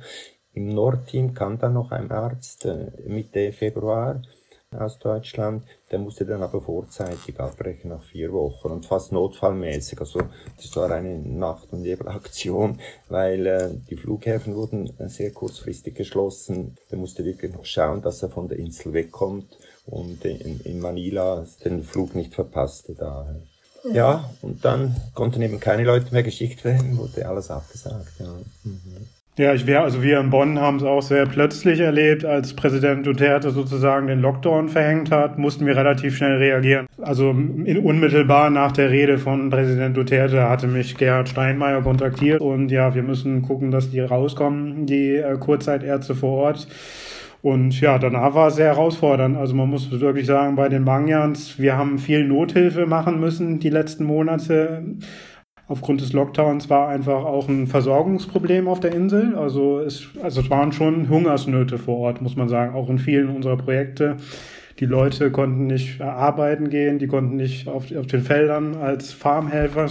Im 0.54 0.68
Nordteam 0.68 1.32
kam 1.34 1.58
dann 1.58 1.74
noch 1.74 1.92
ein 1.92 2.10
Arzt 2.10 2.66
äh, 2.66 2.90
Mitte 3.06 3.52
Februar 3.52 4.20
aus 4.70 4.98
Deutschland. 4.98 5.64
Der 5.90 5.98
musste 5.98 6.24
dann 6.24 6.42
aber 6.42 6.60
vorzeitig 6.60 7.38
abbrechen 7.38 7.90
nach 7.90 8.02
vier 8.02 8.32
Wochen 8.32 8.68
und 8.68 8.86
fast 8.86 9.12
notfallmäßig. 9.12 10.00
Also 10.00 10.20
das 10.56 10.74
war 10.76 10.90
eine 10.90 11.18
Nacht- 11.18 11.72
und 11.72 11.82
Nebelaktion, 11.82 12.78
weil 13.08 13.46
äh, 13.46 13.70
die 13.88 13.96
Flughäfen 13.96 14.54
wurden 14.54 14.92
sehr 15.08 15.32
kurzfristig 15.32 15.94
geschlossen. 15.94 16.76
Der 16.90 16.98
musste 16.98 17.24
wirklich 17.24 17.52
noch 17.52 17.64
schauen, 17.64 18.02
dass 18.02 18.22
er 18.22 18.30
von 18.30 18.48
der 18.48 18.58
Insel 18.58 18.92
wegkommt 18.92 19.56
und 19.86 20.24
in, 20.24 20.60
in 20.60 20.80
Manila 20.80 21.46
den 21.64 21.82
Flug 21.82 22.14
nicht 22.14 22.34
verpasste 22.34 22.94
da. 22.94 23.34
Ja. 23.84 24.30
und 24.42 24.64
dann 24.64 24.96
konnten 25.14 25.42
eben 25.42 25.60
keine 25.60 25.84
Leute 25.84 26.12
mehr 26.12 26.22
geschickt 26.22 26.64
werden, 26.64 26.96
wurde 26.98 27.28
alles 27.28 27.50
abgesagt. 27.50 28.12
Ja. 28.18 28.32
Mhm. 28.64 29.08
Ja, 29.38 29.54
ich 29.54 29.66
wäre, 29.66 29.80
also 29.82 30.02
wir 30.02 30.20
in 30.20 30.28
Bonn 30.28 30.60
haben 30.60 30.76
es 30.76 30.82
auch 30.82 31.00
sehr 31.00 31.24
plötzlich 31.24 31.80
erlebt, 31.80 32.22
als 32.22 32.54
Präsident 32.54 33.06
Duterte 33.06 33.50
sozusagen 33.50 34.06
den 34.06 34.20
Lockdown 34.20 34.68
verhängt 34.68 35.10
hat, 35.10 35.38
mussten 35.38 35.64
wir 35.64 35.74
relativ 35.74 36.18
schnell 36.18 36.36
reagieren. 36.36 36.86
Also 37.00 37.30
in, 37.30 37.78
unmittelbar 37.78 38.50
nach 38.50 38.72
der 38.72 38.90
Rede 38.90 39.16
von 39.16 39.48
Präsident 39.48 39.96
Duterte 39.96 40.50
hatte 40.50 40.66
mich 40.66 40.98
Gerhard 40.98 41.30
Steinmeier 41.30 41.80
kontaktiert 41.80 42.42
und 42.42 42.70
ja, 42.70 42.94
wir 42.94 43.02
müssen 43.02 43.40
gucken, 43.40 43.70
dass 43.70 43.90
die 43.90 44.00
rauskommen, 44.00 44.84
die 44.84 45.16
äh, 45.16 45.38
Kurzzeitärzte 45.38 46.14
vor 46.14 46.36
Ort. 46.42 46.68
Und 47.42 47.80
ja, 47.80 47.98
danach 47.98 48.34
war 48.34 48.48
es 48.48 48.56
sehr 48.56 48.68
herausfordernd. 48.68 49.36
Also 49.36 49.54
man 49.54 49.68
muss 49.68 49.90
wirklich 49.90 50.26
sagen, 50.26 50.54
bei 50.54 50.68
den 50.68 50.84
Mangyans, 50.84 51.58
wir 51.58 51.76
haben 51.76 51.98
viel 51.98 52.24
Nothilfe 52.24 52.86
machen 52.86 53.20
müssen 53.20 53.58
die 53.58 53.70
letzten 53.70 54.04
Monate 54.04 54.96
aufgrund 55.72 56.02
des 56.02 56.12
Lockdowns 56.12 56.68
war 56.68 56.88
einfach 56.88 57.24
auch 57.24 57.48
ein 57.48 57.66
Versorgungsproblem 57.66 58.68
auf 58.68 58.80
der 58.80 58.92
Insel. 58.94 59.34
Also 59.36 59.80
es, 59.80 60.08
also 60.22 60.42
es 60.42 60.50
waren 60.50 60.72
schon 60.72 61.08
Hungersnöte 61.08 61.78
vor 61.78 61.98
Ort, 61.98 62.20
muss 62.20 62.36
man 62.36 62.48
sagen, 62.48 62.74
auch 62.74 62.90
in 62.90 62.98
vielen 62.98 63.30
unserer 63.30 63.56
Projekte. 63.56 64.18
Die 64.80 64.84
Leute 64.86 65.30
konnten 65.30 65.66
nicht 65.66 66.00
arbeiten 66.00 66.68
gehen, 66.68 66.98
die 66.98 67.06
konnten 67.06 67.36
nicht 67.36 67.68
auf, 67.68 67.94
auf 67.96 68.06
den 68.06 68.22
Feldern 68.22 68.74
als 68.76 69.12
Farmhelfer 69.12 69.88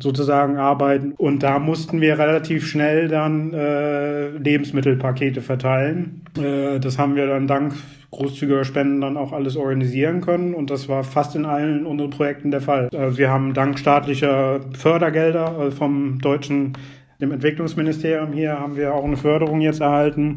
sozusagen 0.00 0.56
arbeiten. 0.56 1.12
Und 1.16 1.42
da 1.42 1.58
mussten 1.58 2.00
wir 2.00 2.18
relativ 2.18 2.66
schnell 2.66 3.08
dann 3.08 3.52
äh, 3.52 4.28
Lebensmittelpakete 4.30 5.40
verteilen. 5.40 6.22
Äh, 6.38 6.80
das 6.80 6.98
haben 6.98 7.16
wir 7.16 7.26
dann 7.26 7.46
dank 7.46 7.74
großzügiger 8.10 8.64
Spenden 8.64 9.00
dann 9.00 9.16
auch 9.16 9.32
alles 9.32 9.56
organisieren 9.56 10.20
können. 10.20 10.54
Und 10.54 10.70
das 10.70 10.88
war 10.88 11.04
fast 11.04 11.36
in 11.36 11.44
allen 11.44 11.86
unseren 11.86 12.10
Projekten 12.10 12.50
der 12.50 12.60
Fall. 12.60 12.88
Also 12.96 13.18
wir 13.18 13.30
haben 13.30 13.54
dank 13.54 13.78
staatlicher 13.78 14.60
Fördergelder 14.72 15.66
äh, 15.66 15.70
vom 15.70 16.18
deutschen, 16.20 16.72
dem 17.20 17.32
Entwicklungsministerium 17.32 18.32
hier, 18.32 18.58
haben 18.58 18.76
wir 18.76 18.94
auch 18.94 19.04
eine 19.04 19.16
Förderung 19.16 19.60
jetzt 19.60 19.80
erhalten 19.80 20.36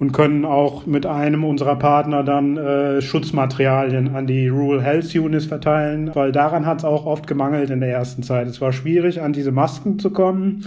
und 0.00 0.12
können 0.12 0.46
auch 0.46 0.86
mit 0.86 1.04
einem 1.06 1.44
unserer 1.44 1.76
Partner 1.76 2.24
dann 2.24 2.56
äh, 2.56 3.02
Schutzmaterialien 3.02 4.16
an 4.16 4.26
die 4.26 4.48
Rural 4.48 4.82
Health 4.82 5.14
Units 5.14 5.44
verteilen, 5.44 6.10
weil 6.14 6.32
daran 6.32 6.64
hat 6.64 6.78
es 6.78 6.84
auch 6.84 7.04
oft 7.04 7.26
gemangelt 7.26 7.68
in 7.68 7.80
der 7.80 7.90
ersten 7.90 8.22
Zeit. 8.22 8.48
Es 8.48 8.62
war 8.62 8.72
schwierig, 8.72 9.20
an 9.20 9.34
diese 9.34 9.52
Masken 9.52 9.98
zu 9.98 10.10
kommen. 10.10 10.64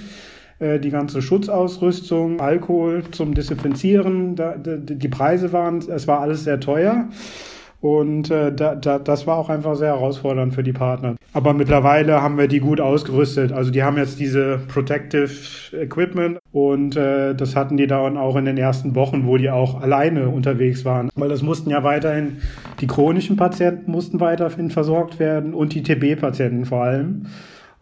Äh, 0.60 0.80
die 0.80 0.92
ganze 0.92 1.24
Schutzausrüstung, 1.24 2.40
Alkohol 2.40 3.06
zum 3.10 3.34
Desinfizieren, 3.34 4.36
die 4.36 5.08
Preise 5.10 5.52
waren, 5.52 5.80
es 5.80 6.08
war 6.08 6.22
alles 6.22 6.44
sehr 6.44 6.60
teuer. 6.60 7.10
Und 7.84 8.32
äh, 8.32 8.54
da, 8.54 8.76
da, 8.76 8.98
das 8.98 9.28
war 9.28 9.36
auch 9.36 9.50
einfach 9.50 9.76
sehr 9.76 9.90
herausfordernd 9.90 10.54
für 10.54 10.64
die 10.64 10.72
Partner. 10.72 11.18
Aber 11.34 11.54
mittlerweile 11.54 12.22
haben 12.22 12.38
wir 12.38 12.48
die 12.48 12.62
gut 12.62 12.80
ausgerüstet. 12.80 13.52
Also 13.52 13.72
die 13.72 13.84
haben 13.84 13.98
jetzt 13.98 14.22
diese 14.22 14.58
Protective 14.70 15.30
Equipment 15.74 16.40
und 16.54 16.96
äh, 16.96 17.36
das 17.36 17.58
hatten 17.58 17.76
die 17.76 17.86
dann 17.86 18.16
auch 18.16 18.38
in 18.38 18.46
den 18.46 18.58
ersten 18.58 18.96
Wochen, 18.96 19.28
wo 19.28 19.36
die 19.36 19.50
auch 19.50 19.82
alleine 19.82 20.30
unterwegs 20.30 20.86
waren. 20.86 21.10
Weil 21.16 21.28
das 21.28 21.42
mussten 21.42 21.72
ja 21.72 21.84
weiterhin, 21.84 22.38
die 22.80 22.88
chronischen 22.88 23.36
Patienten 23.36 23.92
mussten 23.92 24.22
weiterhin 24.22 24.70
versorgt 24.70 25.20
werden 25.20 25.54
und 25.54 25.74
die 25.74 25.84
TB-Patienten 25.84 26.64
vor 26.64 26.86
allem. 26.86 27.26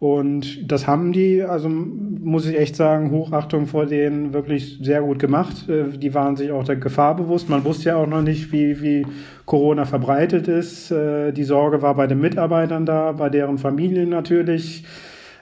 Und 0.02 0.68
das 0.68 0.88
haben 0.88 1.12
die, 1.12 1.44
also 1.44 1.68
muss 1.68 2.44
ich 2.46 2.58
echt 2.58 2.74
sagen, 2.74 3.12
Hochachtung 3.12 3.68
vor 3.68 3.86
denen 3.86 4.32
wirklich 4.32 4.80
sehr 4.82 5.00
gut 5.00 5.20
gemacht. 5.20 5.68
Äh, 5.68 5.96
die 5.96 6.12
waren 6.12 6.34
sich 6.34 6.50
auch 6.50 6.64
der 6.64 6.74
Gefahr 6.74 7.14
bewusst. 7.14 7.48
Man 7.48 7.64
wusste 7.64 7.90
ja 7.90 7.96
auch 7.98 8.08
noch 8.08 8.20
nicht, 8.20 8.50
wie, 8.50 8.82
wie 8.82 9.06
Corona 9.46 9.84
verbreitet 9.84 10.48
ist. 10.48 10.90
Äh, 10.90 11.30
die 11.30 11.44
Sorge 11.44 11.82
war 11.82 11.94
bei 11.94 12.08
den 12.08 12.18
Mitarbeitern 12.18 12.84
da, 12.84 13.12
bei 13.12 13.28
deren 13.28 13.58
Familien 13.58 14.08
natürlich. 14.08 14.84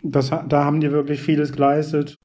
Das, 0.02 0.28
da 0.28 0.64
haben 0.66 0.82
die 0.82 0.92
wirklich 0.92 1.22
vieles 1.22 1.52
geleistet. 1.52 2.16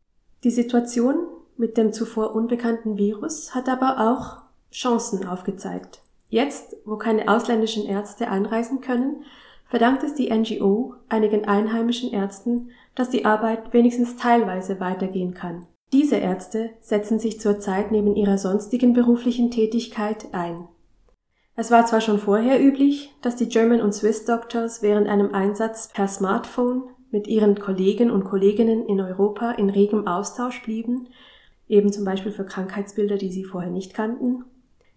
Die 0.44 0.52
Situation 0.52 1.16
mit 1.56 1.78
dem 1.78 1.94
zuvor 1.94 2.36
unbekannten 2.36 2.98
Virus 2.98 3.56
hat 3.56 3.70
aber 3.70 4.12
auch 4.12 4.42
Chancen 4.74 5.26
aufgezeigt. 5.26 6.02
Jetzt, 6.28 6.76
wo 6.84 6.98
keine 6.98 7.30
ausländischen 7.30 7.86
Ärzte 7.86 8.28
einreisen 8.28 8.82
können, 8.82 9.24
verdankt 9.76 10.04
es 10.04 10.14
die 10.14 10.34
NGO 10.34 10.94
einigen 11.10 11.44
einheimischen 11.44 12.14
Ärzten, 12.14 12.70
dass 12.96 13.10
die 13.10 13.26
Arbeit 13.26 13.74
wenigstens 13.74 14.16
teilweise 14.16 14.80
weitergehen 14.80 15.34
kann. 15.34 15.68
Diese 15.92 16.16
Ärzte 16.16 16.70
setzen 16.80 17.20
sich 17.20 17.42
zurzeit 17.42 17.92
neben 17.92 18.16
ihrer 18.16 18.38
sonstigen 18.38 18.94
beruflichen 18.94 19.52
Tätigkeit 19.52 20.28
ein. 20.32 20.70
Es 21.58 21.72
war 21.72 21.86
zwar 21.86 22.00
schon 22.00 22.20
vorher 22.20 22.66
üblich, 22.66 23.14
dass 23.22 23.36
die 23.36 23.50
German 23.50 23.82
und 23.82 23.94
Swiss 23.94 24.24
Doctors 24.24 24.82
während 24.82 25.10
einem 25.10 25.36
Einsatz 25.36 25.90
per 25.90 26.08
Smartphone 26.08 26.84
mit 27.12 27.28
ihren 27.28 27.60
Kollegen 27.60 28.12
und 28.12 28.24
Kolleginnen 28.24 28.86
in 28.86 29.02
Europa 29.02 29.52
in 29.52 29.70
regem 29.70 30.08
Austausch 30.08 30.64
blieben, 30.64 31.10
eben 31.68 31.92
zum 31.92 32.06
Beispiel 32.06 32.32
für 32.32 32.46
Krankheitsbilder, 32.46 33.18
die 33.18 33.30
sie 33.30 33.44
vorher 33.44 33.72
nicht 33.72 33.94
kannten, 33.94 34.46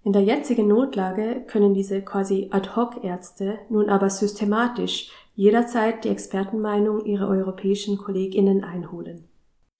in 0.08 0.14
der 0.14 0.22
jetzigen 0.22 0.68
Notlage 0.68 1.42
können 1.46 1.74
diese 1.74 2.00
quasi 2.00 2.48
Ad-hoc-Ärzte 2.50 3.58
nun 3.68 3.90
aber 3.90 4.08
systematisch 4.08 5.10
jederzeit 5.34 6.02
die 6.02 6.08
Expertenmeinung 6.08 7.04
ihrer 7.04 7.28
europäischen 7.28 7.98
KollegInnen 7.98 8.64
einholen. 8.64 9.24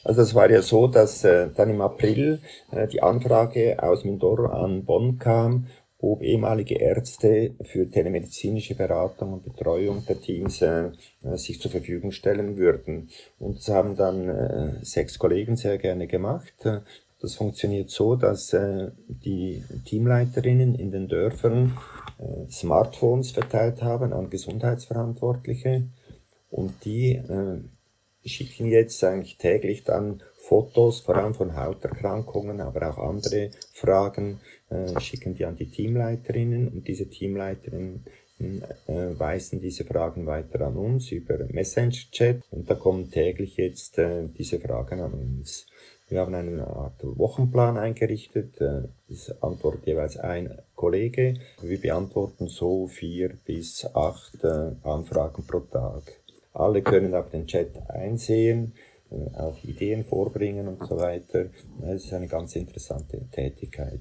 Also 0.05 0.21
es 0.21 0.35
war 0.35 0.51
ja 0.51 0.61
so, 0.61 0.87
dass 0.87 1.25
äh, 1.25 1.49
dann 1.57 1.71
im 1.71 1.81
April 1.81 2.41
äh, 2.71 2.87
die 2.89 3.03
Anfrage 3.03 3.83
aus 3.83 4.05
Mindoro 4.05 4.49
an 4.49 4.85
Bonn 4.85 5.19
kam, 5.19 5.69
ob 5.99 6.21
ehemalige 6.21 6.75
Ärzte 6.75 7.55
für 7.63 7.89
telemedizinische 7.89 8.75
Beratung 8.75 9.33
und 9.33 9.45
Betreuung 9.45 10.05
der 10.07 10.21
Teams 10.21 10.61
äh, 10.61 10.91
sich 11.37 11.59
zur 11.59 11.71
Verfügung 11.71 12.13
stellen 12.13 12.59
würden. 12.59 13.09
Und 13.39 13.57
das 13.57 13.69
haben 13.69 13.97
dann 13.97 14.29
äh, 14.29 14.85
sechs 14.85 15.19
Kollegen 15.19 15.57
sehr 15.57 15.79
gerne 15.79 16.07
gemacht. 16.07 16.53
Das 17.21 17.35
funktioniert 17.35 17.91
so, 17.91 18.15
dass 18.15 18.53
äh, 18.53 18.93
die 19.09 19.63
Teamleiterinnen 19.85 20.75
in 20.77 20.93
den 20.93 21.09
Dörfern 21.09 21.77
äh, 22.19 22.51
Smartphones 22.51 23.33
verteilt 23.33 23.83
haben 23.83 24.13
an 24.13 24.31
Gesundheitsverantwortliche 24.31 25.89
und 26.51 26.85
die 26.85 27.15
äh, 27.17 27.59
schicken 28.25 28.67
jetzt 28.67 29.03
eigentlich 29.03 29.39
täglich 29.39 29.85
dann 29.85 30.23
Fotos, 30.37 31.01
vor 31.01 31.17
allem 31.17 31.35
von 31.35 31.57
Hauterkrankungen, 31.57 32.61
aber 32.61 32.91
auch 32.91 32.99
andere 32.99 33.51
Fragen, 33.73 34.41
äh, 34.71 35.01
schicken 35.01 35.35
die 35.35 35.45
an 35.45 35.57
die 35.57 35.71
Teamleiterinnen 35.71 36.69
und 36.69 36.87
diese 36.87 37.09
Teamleiterinnen 37.09 38.05
äh, 38.39 39.19
weisen 39.19 39.61
diese 39.61 39.85
Fragen 39.85 40.27
weiter 40.27 40.61
an 40.61 40.77
uns 40.77 41.11
über 41.11 41.39
Messenger-Chat 41.51 42.43
und 42.51 42.71
da 42.71 42.77
kommen 42.77 43.11
täglich 43.11 43.57
jetzt 43.57 43.99
äh, 43.99 44.29
diese 44.29 44.61
Fragen 44.61 45.01
an 45.01 45.13
uns. 45.13 45.67
Wir 46.09 46.21
haben 46.21 46.35
eine 46.35 46.67
Art 46.67 47.03
Wochenplan 47.03 47.77
eingerichtet. 47.77 48.61
Äh, 48.61 48.89
es 49.11 49.31
antwortet 49.43 49.87
jeweils 49.87 50.17
ein 50.17 50.59
Kollege. 50.75 51.35
Wir 51.61 51.81
beantworten 51.81 52.49
so 52.49 52.87
vier 52.87 53.35
bis 53.45 53.85
acht 53.95 54.43
äh, 54.43 54.73
Anfragen 54.85 55.47
pro 55.47 55.61
Tag. 55.61 56.03
Alle 56.55 56.81
können 56.83 57.15
auf 57.15 57.29
den 57.29 57.47
Chat 57.47 57.91
einsehen, 57.91 58.73
äh, 59.11 59.39
auch 59.39 59.63
Ideen 59.63 60.05
vorbringen 60.05 60.67
und 60.67 60.83
so 60.87 60.99
weiter. 60.99 61.47
Es 61.83 62.07
ist 62.07 62.15
eine 62.15 62.27
ganz 62.27 62.57
interessante 62.57 63.21
Tätigkeit. 63.31 64.01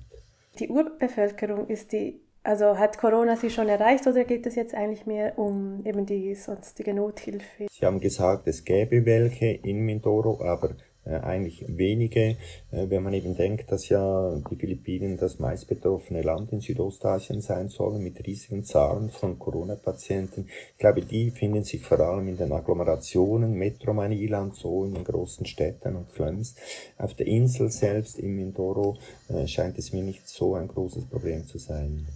Die 0.60 0.70
Urbevölkerung 0.70 1.68
ist 1.68 1.92
die 1.92 2.22
also 2.44 2.78
hat 2.78 2.98
Corona 2.98 3.36
sie 3.36 3.50
schon 3.50 3.68
erreicht 3.68 4.08
oder 4.08 4.24
geht 4.24 4.46
es 4.46 4.56
jetzt 4.56 4.74
eigentlich 4.74 5.06
mehr 5.06 5.38
um 5.38 5.86
eben 5.86 6.06
die 6.06 6.34
sonstige 6.34 6.94
Nothilfe? 6.94 7.68
Sie 7.70 7.86
haben 7.86 8.00
gesagt, 8.00 8.48
es 8.48 8.64
gäbe 8.64 9.06
welche 9.06 9.48
in 9.48 9.82
Mindoro, 9.82 10.42
aber 10.42 10.70
äh, 10.70 10.76
eigentlich 11.16 11.66
wenige, 11.68 12.38
äh, 12.72 12.90
wenn 12.90 13.04
man 13.04 13.14
eben 13.14 13.36
denkt, 13.36 13.72
dass 13.72 13.90
ja 13.90 14.36
die 14.50 14.56
Philippinen 14.56 15.18
das 15.18 15.40
meist 15.40 15.68
betroffene 15.68 16.22
Land 16.22 16.52
in 16.52 16.62
Südostasien 16.62 17.42
sein 17.42 17.70
sollen 17.70 18.04
mit 18.04 18.26
riesigen 18.26 18.64
Zahlen 18.64 19.10
von 19.10 19.40
Corona-Patienten. 19.40 20.48
Ich 20.74 20.78
glaube, 20.78 21.02
die 21.02 21.32
finden 21.32 21.64
sich 21.64 21.82
vor 21.82 22.00
allem 22.00 22.28
in 22.28 22.38
den 22.38 22.52
Agglomerationen, 22.52 23.54
Metro 23.54 23.94
Manila 23.94 24.42
und 24.42 24.56
so, 24.56 24.86
in 24.86 24.94
den 24.94 25.04
großen 25.04 25.46
Städten 25.46 25.96
und 25.96 26.10
Slums. 26.10 26.56
Auf 26.98 27.14
der 27.14 27.28
Insel 27.28 27.72
selbst, 27.72 28.20
in 28.20 28.36
Mindoro, 28.36 28.98
äh, 29.30 29.48
scheint 29.48 29.78
es 29.78 29.94
mir 29.94 30.04
nicht 30.04 30.28
so 30.28 30.56
ein 30.56 30.68
großes 30.68 31.06
Problem 31.06 31.46
zu 31.46 31.58
sein. 31.58 32.08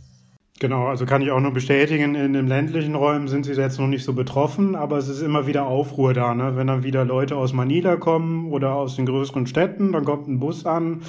Genau, 0.62 0.86
also 0.86 1.08
kann 1.08 1.24
ich 1.24 1.32
auch 1.32 1.40
nur 1.40 1.54
bestätigen, 1.54 2.14
in 2.14 2.34
den 2.34 2.46
ländlichen 2.46 2.94
Räumen 2.94 3.28
sind 3.28 3.46
sie 3.46 3.54
jetzt 3.54 3.80
noch 3.80 3.88
nicht 3.88 4.04
so 4.04 4.14
betroffen, 4.14 4.76
aber 4.76 4.98
es 5.00 5.08
ist 5.08 5.24
immer 5.24 5.48
wieder 5.48 5.66
Aufruhr 5.66 6.14
da, 6.14 6.36
ne? 6.36 6.56
Wenn 6.56 6.68
dann 6.68 6.84
wieder 6.84 7.04
Leute 7.04 7.36
aus 7.36 7.52
Manila 7.52 7.96
kommen 7.96 8.52
oder 8.52 8.76
aus 8.76 8.96
den 8.96 9.08
größeren 9.08 9.48
Städten, 9.48 9.92
dann 9.92 10.06
kommt 10.06 10.28
ein 10.28 10.40
Bus 10.40 10.68
an 10.68 11.02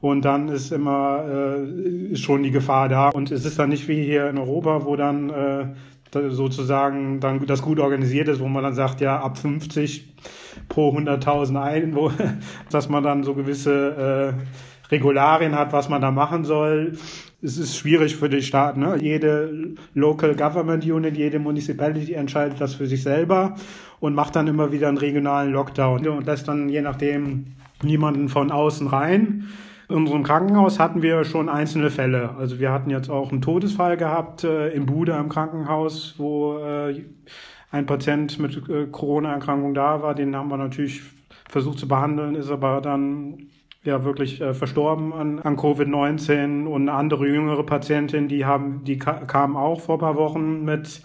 Und 0.00 0.24
dann 0.24 0.48
ist 0.48 0.70
immer 0.70 1.24
äh, 1.24 2.14
schon 2.14 2.44
die 2.44 2.52
Gefahr 2.52 2.88
da. 2.88 3.08
Und 3.08 3.32
es 3.32 3.44
ist 3.44 3.58
dann 3.58 3.70
nicht 3.70 3.88
wie 3.88 4.04
hier 4.04 4.30
in 4.30 4.38
Europa, 4.38 4.84
wo 4.84 4.94
dann 4.94 5.30
äh, 5.30 5.66
sozusagen 6.30 7.18
dann 7.18 7.44
das 7.44 7.60
gut 7.60 7.80
organisiert 7.80 8.28
ist, 8.28 8.38
wo 8.38 8.46
man 8.46 8.62
dann 8.62 8.74
sagt, 8.74 9.00
ja, 9.00 9.18
ab 9.20 9.36
50 9.36 10.14
pro 10.68 10.96
100.000 10.96 11.60
ein, 11.60 11.96
wo, 11.96 12.12
dass 12.70 12.88
man 12.88 13.02
dann 13.02 13.24
so 13.24 13.34
gewisse 13.34 14.36
äh, 14.38 14.92
Regularien 14.92 15.56
hat, 15.56 15.72
was 15.72 15.88
man 15.88 16.00
da 16.00 16.12
machen 16.12 16.44
soll. 16.44 16.92
Es 17.44 17.58
ist 17.58 17.76
schwierig 17.76 18.14
für 18.14 18.28
die 18.28 18.40
Staaten. 18.40 18.80
Ne? 18.80 18.98
Jede 19.00 19.74
Local 19.94 20.36
Government 20.36 20.84
Unit, 20.84 21.16
jede 21.16 21.40
Municipality 21.40 22.12
entscheidet 22.12 22.60
das 22.60 22.76
für 22.76 22.86
sich 22.86 23.02
selber 23.02 23.56
und 23.98 24.14
macht 24.14 24.36
dann 24.36 24.46
immer 24.46 24.70
wieder 24.70 24.86
einen 24.86 24.96
regionalen 24.96 25.52
Lockdown 25.52 26.06
und 26.06 26.26
lässt 26.26 26.46
dann 26.46 26.68
je 26.68 26.82
nachdem 26.82 27.46
niemanden 27.82 28.28
von 28.28 28.52
außen 28.52 28.86
rein. 28.86 29.48
In 29.88 29.96
unserem 29.96 30.22
Krankenhaus 30.22 30.78
hatten 30.78 31.02
wir 31.02 31.24
schon 31.24 31.48
einzelne 31.48 31.90
Fälle. 31.90 32.36
Also 32.38 32.60
wir 32.60 32.70
hatten 32.70 32.90
jetzt 32.90 33.10
auch 33.10 33.32
einen 33.32 33.42
Todesfall 33.42 33.96
gehabt 33.96 34.44
äh, 34.44 34.68
im 34.68 34.86
Bude 34.86 35.12
im 35.12 35.28
Krankenhaus, 35.28 36.14
wo 36.18 36.58
äh, 36.58 37.04
ein 37.72 37.86
Patient 37.86 38.38
mit 38.38 38.68
äh, 38.68 38.86
Corona-Erkrankung 38.86 39.74
da 39.74 40.00
war. 40.00 40.14
Den 40.14 40.36
haben 40.36 40.48
wir 40.48 40.58
natürlich 40.58 41.02
versucht 41.50 41.80
zu 41.80 41.88
behandeln, 41.88 42.36
ist 42.36 42.50
aber 42.50 42.80
dann 42.80 43.48
ja 43.84 44.04
wirklich 44.04 44.40
äh, 44.40 44.54
verstorben 44.54 45.12
an, 45.12 45.40
an 45.40 45.56
Covid-19 45.56 46.66
und 46.66 46.82
eine 46.82 46.92
andere 46.92 47.26
jüngere 47.26 47.64
Patientin, 47.64 48.28
die 48.28 48.44
haben, 48.44 48.84
die 48.84 48.98
ka 48.98 49.24
kam 49.26 49.56
auch 49.56 49.80
vor 49.80 49.98
paar 49.98 50.16
Wochen 50.16 50.64
mit 50.64 51.02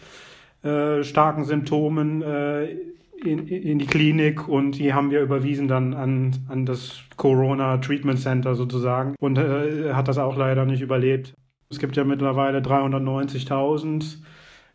äh, 0.64 1.04
starken 1.04 1.46
Symptomen 1.46 2.22
äh, 2.22 2.76
in, 3.24 3.48
in 3.48 3.80
die 3.80 3.88
Klinik 3.88 4.48
und 4.48 4.78
die 4.78 4.94
haben 4.94 5.10
wir 5.10 5.22
überwiesen 5.22 5.68
dann 5.68 5.96
an, 5.96 6.36
an 6.50 6.66
das 6.66 7.02
Corona 7.16 7.78
Treatment 7.78 8.20
Center 8.20 8.56
sozusagen 8.56 9.16
und 9.20 9.38
äh, 9.38 9.94
hat 9.94 10.08
das 10.08 10.20
auch 10.20 10.38
leider 10.38 10.66
nicht 10.66 10.82
überlebt. 10.82 11.34
Es 11.70 11.80
gibt 11.80 11.98
ja 11.98 12.04
mittlerweile 12.04 12.60
390.000 12.60 14.18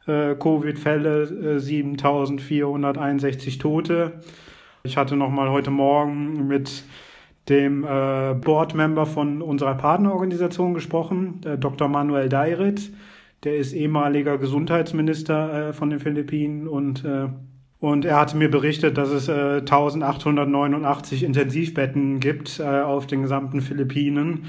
äh, 0.06 0.34
Covid-Fälle, 0.34 1.22
äh, 1.22 1.58
7.461 1.58 3.60
Tote. 3.60 4.20
Ich 4.82 4.96
hatte 4.96 5.14
noch 5.16 5.30
mal 5.30 5.50
heute 5.50 5.70
Morgen 5.70 6.48
mit 6.48 6.82
dem 7.48 7.84
äh, 7.84 8.34
Board-Member 8.34 9.06
von 9.06 9.42
unserer 9.42 9.74
Partnerorganisation 9.74 10.74
gesprochen, 10.74 11.40
äh, 11.44 11.58
Dr. 11.58 11.88
Manuel 11.88 12.28
Dairit. 12.28 12.92
Der 13.44 13.56
ist 13.56 13.72
ehemaliger 13.72 14.38
Gesundheitsminister 14.38 15.70
äh, 15.70 15.72
von 15.72 15.90
den 15.90 15.98
Philippinen 16.00 16.68
und 16.68 17.04
äh, 17.04 17.28
und 17.82 18.04
er 18.04 18.20
hatte 18.20 18.36
mir 18.36 18.48
berichtet, 18.48 18.96
dass 18.96 19.08
es 19.08 19.26
äh, 19.26 19.58
1889 19.58 21.24
Intensivbetten 21.24 22.20
gibt 22.20 22.60
äh, 22.60 22.62
auf 22.62 23.08
den 23.08 23.22
gesamten 23.22 23.60
Philippinen. 23.60 24.44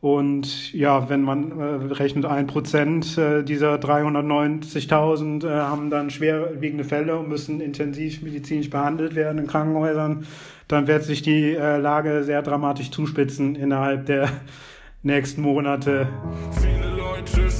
Und 0.00 0.72
ja, 0.72 1.08
wenn 1.08 1.22
man 1.22 1.58
äh, 1.58 1.64
rechnet, 1.94 2.24
ein 2.24 2.46
Prozent 2.46 3.18
äh, 3.18 3.42
dieser 3.42 3.74
390.000 3.80 5.44
äh, 5.44 5.50
haben 5.50 5.90
dann 5.90 6.10
schwerwiegende 6.10 6.84
Fälle 6.84 7.18
und 7.18 7.28
müssen 7.28 7.60
intensivmedizinisch 7.60 8.70
behandelt 8.70 9.16
werden 9.16 9.38
in 9.38 9.48
Krankenhäusern, 9.48 10.24
dann 10.68 10.86
wird 10.86 11.02
sich 11.02 11.22
die 11.22 11.54
äh, 11.54 11.78
Lage 11.78 12.22
sehr 12.24 12.42
dramatisch 12.42 12.90
zuspitzen 12.90 13.56
innerhalb 13.56 14.06
der 14.06 14.28
nächsten 15.02 15.42
Monate. 15.42 16.08
Viele 16.60 16.90
Leute 16.96 17.50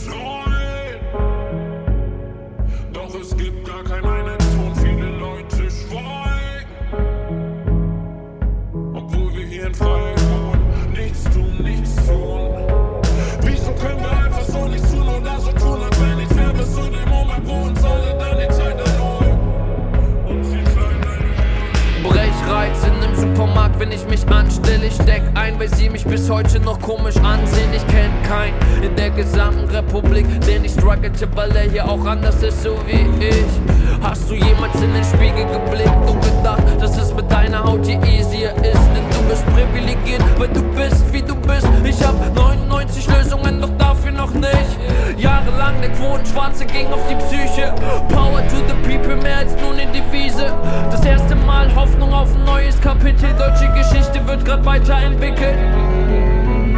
wenn 23.78 23.92
ich 23.92 24.06
mich 24.08 24.26
anstelle. 24.28 24.86
Ich 24.86 24.94
steck 24.94 25.22
ein, 25.34 25.58
weil 25.58 25.72
sie 25.74 25.88
mich 25.88 26.04
bis 26.04 26.28
heute 26.28 26.60
noch 26.60 26.80
komisch 26.80 27.16
ansehen. 27.16 27.72
Ich 27.74 27.86
kenn 27.86 28.10
keinen 28.22 28.54
in 28.82 28.94
der 28.96 29.10
gesamten 29.10 29.68
Republik, 29.68 30.26
der 30.46 30.60
nicht 30.60 30.78
struggelte, 30.78 31.28
weil 31.34 31.54
er 31.56 31.70
hier 31.70 31.88
auch 31.88 32.04
anders 32.04 32.42
ist, 32.42 32.62
so 32.62 32.76
wie 32.86 33.24
ich. 33.24 34.02
Hast 34.02 34.28
du 34.30 34.34
jemals 34.34 34.74
in 34.80 34.92
den 34.92 35.04
Spiegel 35.04 35.46
geblickt 35.46 36.10
und 36.10 36.20
gedacht, 36.22 36.62
dass 36.80 36.96
es 36.98 37.14
mit 37.14 37.30
deiner 37.30 37.64
Haut 37.64 37.86
hier 37.86 38.02
easier 38.02 38.52
ist? 38.56 38.86
Denn 38.94 39.04
du 39.10 39.28
bist 39.28 39.44
privilegiert, 39.46 40.22
weil 40.38 40.48
du 40.48 40.62
bist, 40.74 41.12
wie 41.12 41.22
du 41.22 41.34
bist. 41.34 41.68
Ich 41.84 42.02
hab 42.04 42.14
99 42.34 43.06
Lösungen, 43.08 43.60
doch 43.60 43.70
dafür 43.78 43.97
noch 44.12 44.32
nicht. 44.32 44.78
Jahrelang 45.16 45.80
der 45.80 45.90
Quotenschwarze 45.90 46.64
ging 46.66 46.86
auf 46.92 47.00
die 47.08 47.16
Psyche. 47.16 47.74
Power 48.08 48.40
to 48.48 48.56
the 48.68 48.74
people, 48.88 49.16
mehr 49.16 49.38
als 49.38 49.52
nur 49.60 49.72
eine 49.72 49.90
Devise. 49.92 50.52
Das 50.90 51.04
erste 51.04 51.34
Mal 51.34 51.74
Hoffnung 51.74 52.12
auf 52.12 52.28
ein 52.34 52.44
neues 52.44 52.80
Kapitel. 52.80 53.28
Deutsche 53.38 53.68
Geschichte 53.72 54.26
wird 54.26 54.44
grad 54.44 54.64
weiterentwickelt. 54.64 55.58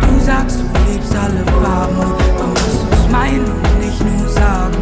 Du 0.00 0.20
sagst, 0.24 0.60
du 0.60 0.92
liebst 0.92 1.14
alle 1.16 1.44
Farben, 1.62 2.14
dann 2.38 2.52
wirst 2.52 2.82
du's 2.90 3.10
meinen 3.10 3.44
und 3.44 3.78
nicht 3.78 4.00
nur 4.04 4.28
sagen. 4.28 4.76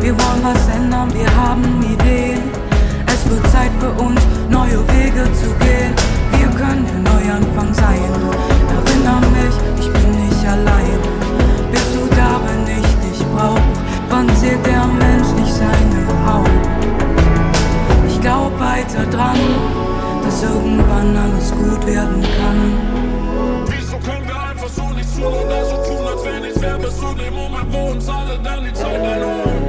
Wir 0.00 0.12
wollen 0.12 0.42
was 0.42 0.68
ändern, 0.76 1.12
wir 1.14 1.34
haben 1.34 1.82
Ideen. 1.82 2.42
Es 3.06 3.28
wird 3.30 3.46
Zeit 3.50 3.70
für 3.80 3.90
uns, 4.02 4.20
neue 4.50 4.78
Wege 4.88 5.24
zu 5.32 5.48
gehen. 5.64 5.94
Wir 6.36 6.48
können 6.48 6.86
der 6.86 7.12
Neuanfang 7.12 7.72
sein. 7.72 8.00
Erinner 8.68 9.20
mich, 9.30 9.54
ich 9.78 9.92
bin 9.92 10.26
nicht 10.26 10.46
allein. 10.46 11.03
Dich 13.44 13.50
brauch? 13.50 13.60
Wann 14.10 14.28
zählt 14.36 14.64
der 14.66 14.86
Mensch 14.86 15.28
nicht 15.36 15.52
seine 15.52 16.06
Haut? 16.26 16.48
Ich 18.08 18.20
glaub 18.20 18.58
weiter 18.58 19.06
dran, 19.10 19.38
dass 20.24 20.42
irgendwann 20.42 21.16
alles 21.16 21.50
gut 21.52 21.86
werden 21.86 22.22
kann. 22.22 22.72
Wieso 23.66 23.96
können 23.98 24.26
wir 24.26 24.50
einfach 24.50 24.68
so 24.68 24.88
nichts 24.94 25.14
tun 25.16 25.24
oder 25.24 25.64
so 25.64 25.76
tun, 25.76 26.06
als 26.06 26.24
wenn 26.24 26.42
nichts 26.42 26.60
wäre, 26.60 26.78
bis 26.78 26.96
zu 26.96 27.14
dem 27.14 27.34
Moment, 27.34 27.72
wo 27.72 27.90
uns 27.92 28.08
alle 28.08 28.38
dann 28.42 28.64
die 28.64 28.72
Zeit 28.72 29.02
erlaubt? 29.02 29.63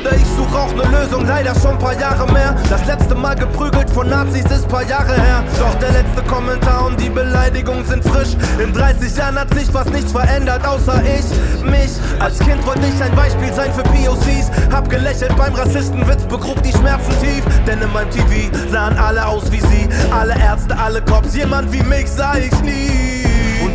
Bruder, 0.00 0.16
ich 0.16 0.26
such 0.36 0.54
auch 0.54 0.74
ne 0.74 0.84
Lösung, 0.84 1.26
leider 1.26 1.54
schon 1.60 1.78
paar 1.78 1.98
Jahre 1.98 2.30
mehr. 2.32 2.56
Das 2.68 2.86
letzte 2.86 3.14
Mal 3.14 3.34
geprügelt 3.34 3.90
von 3.90 4.08
Nazis 4.08 4.44
ist 4.44 4.68
paar 4.68 4.82
Jahre 4.82 5.14
her. 5.14 5.44
Doch 5.58 5.74
der 5.74 5.92
letzte 5.92 6.22
Kommentar 6.22 6.86
und 6.86 7.00
die 7.00 7.10
Beleidigungen 7.10 7.84
sind 7.84 8.04
frisch. 8.04 8.36
In 8.62 8.72
30 8.72 9.16
Jahren 9.16 9.38
hat 9.38 9.52
sich 9.54 9.70
fast 9.70 9.90
nichts 9.90 10.12
verändert, 10.12 10.66
außer 10.66 11.02
ich, 11.04 11.64
mich. 11.64 11.90
Als 12.18 12.38
Kind 12.38 12.64
wollte 12.66 12.86
ich 12.86 13.02
ein 13.02 13.14
Beispiel 13.14 13.52
sein 13.52 13.72
für 13.72 13.82
POCs. 13.82 14.50
Hab 14.72 14.88
gelächelt 14.88 15.36
beim 15.36 15.54
Rassistenwitz, 15.54 16.24
begrub 16.24 16.62
die 16.62 16.72
Schmerzen 16.72 17.12
tief. 17.20 17.44
Denn 17.66 17.80
in 17.82 17.92
meinem 17.92 18.10
TV 18.10 18.50
sahen 18.70 18.96
alle 18.96 19.26
aus 19.26 19.50
wie 19.52 19.60
sie. 19.60 19.88
Alle 20.10 20.34
Ärzte, 20.38 20.78
alle 20.78 21.02
Cops, 21.02 21.34
jemand 21.34 21.72
wie 21.72 21.82
mich 21.82 22.08
sah 22.08 22.36
ich 22.36 22.58
nie. 22.62 23.09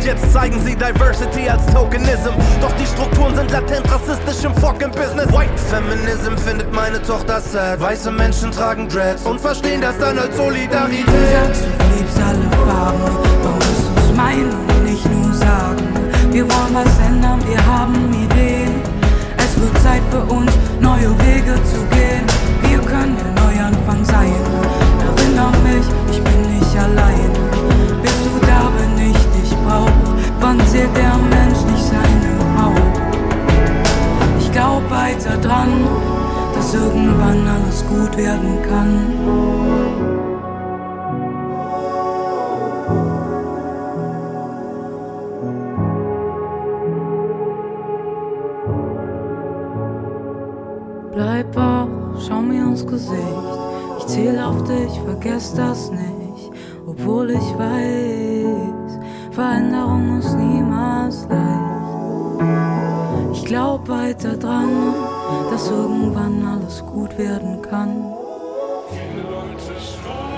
Jetzt 0.06 0.32
zeigen 0.32 0.56
sie 0.64 0.76
Diversity 0.76 1.48
als 1.48 1.66
Tokenism. 1.74 2.30
Doch 2.60 2.70
die 2.78 2.86
Strukturen 2.86 3.34
sind 3.34 3.50
latent 3.50 3.90
rassistisch 3.90 4.44
im 4.44 4.54
fucking 4.54 4.92
Business. 4.92 5.26
White 5.32 5.58
Feminism 5.68 6.36
findet 6.36 6.72
meine 6.72 7.02
Tochter 7.02 7.40
sad. 7.40 7.80
Weiße 7.80 8.12
Menschen 8.12 8.52
tragen 8.52 8.88
Dreads 8.88 9.24
und 9.24 9.40
verstehen 9.40 9.80
das 9.80 9.98
dann 9.98 10.16
als 10.16 10.36
Solidarität. 10.36 11.08
Du 11.08 11.12
sagst, 11.12 11.64
du 11.64 11.98
liebst 11.98 12.18
alle 12.18 12.48
Farben, 12.64 13.02
warum 13.42 13.58
du's 13.58 14.16
meinen 14.16 14.52
und 14.52 14.84
nicht 14.84 15.10
nur 15.10 15.34
sagen? 15.34 15.82
Wir 16.30 16.44
wollen 16.44 16.74
was 16.74 16.98
ändern, 17.04 17.40
wir 17.44 17.66
haben 17.66 18.12
Ideen. 18.12 18.80
Es 19.38 19.60
wird 19.60 19.76
Zeit 19.82 20.02
für 20.12 20.22
uns, 20.32 20.52
neue 20.78 21.10
Wege 21.18 21.54
zu 21.64 21.82
gehen. 21.96 22.24
Wir 22.62 22.78
können 22.78 23.16
der 23.16 23.42
Neuanfang 23.42 24.04
sein. 24.04 24.32
Erinner 25.00 25.50
mich, 25.64 25.84
ich 26.12 26.22
bin 26.22 26.25
zählt 30.76 30.96
der 30.96 31.16
Mensch 31.16 31.60
nicht 31.70 31.84
seine 31.84 32.32
Haut? 32.58 32.96
Ich 34.38 34.52
glaub 34.52 34.82
weiter 34.90 35.36
dran, 35.38 35.70
dass 36.54 36.74
irgendwann 36.74 37.46
alles 37.46 37.84
gut 37.86 38.16
werden 38.16 38.58
kann. 38.68 38.92
Bleib 51.12 51.56
wach, 51.56 51.88
schau 52.26 52.42
mir 52.42 52.64
ins 52.64 52.86
Gesicht. 52.86 53.18
Ich 53.98 54.06
zähl 54.06 54.38
auf 54.38 54.62
dich, 54.64 55.00
vergess 55.04 55.54
das 55.54 55.90
nicht, 55.90 56.50
obwohl 56.86 57.30
ich 57.30 57.58
weiß. 57.58 58.05
Veränderung 59.36 60.18
ist 60.18 60.34
niemals 60.34 61.28
leicht. 61.28 61.60
Ich 63.34 63.44
glaub 63.44 63.86
weiter 63.86 64.34
dran, 64.34 64.94
dass 65.50 65.70
irgendwann 65.70 66.42
alles 66.42 66.82
gut 66.86 67.18
werden 67.18 67.60
kann. 67.60 68.14
Viele 68.88 69.24
Leute 69.24 69.74
schreien, 69.78 70.35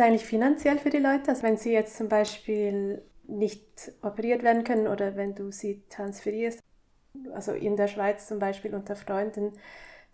Das 0.00 0.06
eigentlich 0.06 0.24
finanziell 0.24 0.78
für 0.78 0.88
die 0.88 0.96
Leute? 0.96 1.28
Also 1.28 1.42
wenn 1.42 1.58
sie 1.58 1.72
jetzt 1.72 1.94
zum 1.94 2.08
Beispiel 2.08 3.02
nicht 3.26 3.92
operiert 4.00 4.42
werden 4.42 4.64
können 4.64 4.88
oder 4.88 5.14
wenn 5.14 5.34
du 5.34 5.52
sie 5.52 5.82
transferierst, 5.90 6.58
also 7.34 7.52
in 7.52 7.76
der 7.76 7.86
Schweiz 7.86 8.26
zum 8.26 8.38
Beispiel 8.38 8.74
unter 8.74 8.96
Freunden, 8.96 9.52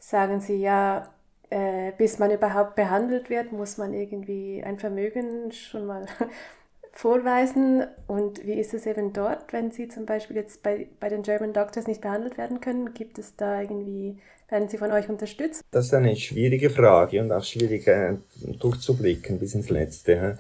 sagen 0.01 0.41
sie 0.41 0.57
ja, 0.57 1.15
äh, 1.51 1.93
bis 1.99 2.19
man 2.19 2.33
überhaupt 2.33 2.75
behandelt 2.75 3.31
wird, 3.31 3.53
muss 3.53 3.79
man 3.79 3.95
irgendwie 3.95 4.61
ein 4.65 4.81
Vermögen 4.81 5.53
schon 5.53 5.87
mal 5.87 6.07
vorweisen. 6.91 7.87
Und 8.09 8.45
wie 8.45 8.59
ist 8.59 8.75
es 8.75 8.87
eben 8.87 9.13
dort, 9.13 9.53
wenn 9.53 9.71
Sie 9.71 9.87
zum 9.87 10.05
Beispiel 10.05 10.35
jetzt 10.35 10.65
bei, 10.65 10.89
bei 10.99 11.09
den 11.11 11.23
German 11.23 11.53
Doctors 11.53 11.87
nicht 11.87 12.01
behandelt 12.01 12.39
werden 12.39 12.61
können? 12.61 12.93
Gibt 12.93 13.21
es 13.21 13.37
da 13.37 13.61
irgendwie, 13.61 14.19
werden 14.49 14.69
Sie 14.69 14.79
von 14.79 14.93
euch 14.93 15.09
unterstützt? 15.09 15.63
Das 15.71 15.87
ist 15.87 15.95
eine 15.95 16.17
schwierige 16.17 16.71
Frage 16.71 17.21
und 17.21 17.33
auch 17.33 17.45
schwierig 17.45 17.87
äh, 17.87 18.15
durchzublicken 18.59 19.39
bis 19.39 19.55
ins 19.55 19.71
Letzte. 19.71 20.39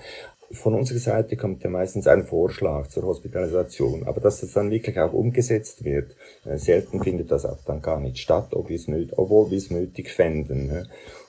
Von 0.53 0.75
unserer 0.75 1.01
Seite 1.01 1.37
kommt 1.37 1.64
ja 1.64 1.71
meistens 1.71 2.07
ein 2.07 2.25
Vorschlag 2.25 2.87
zur 2.87 3.03
Hospitalisation, 3.03 4.05
aber 4.07 4.21
dass 4.21 4.40
das 4.40 4.53
dann 4.53 4.71
wirklich 4.71 4.99
auch 4.99 5.12
umgesetzt 5.12 5.85
wird, 5.85 6.14
äh, 6.45 6.57
selten 6.57 7.03
findet 7.03 7.31
das 7.31 7.45
auch 7.45 7.62
dann 7.64 7.83
gar 7.83 8.01
nicht 8.01 8.19
statt, 8.19 8.49
ob 8.53 8.69
wir 8.69 8.77
es 8.77 8.87
nötig, 8.87 9.19
obwohl 9.19 9.51
wir 9.51 9.59
es 9.59 9.71
nötig 9.71 10.11
fänden. 10.11 10.88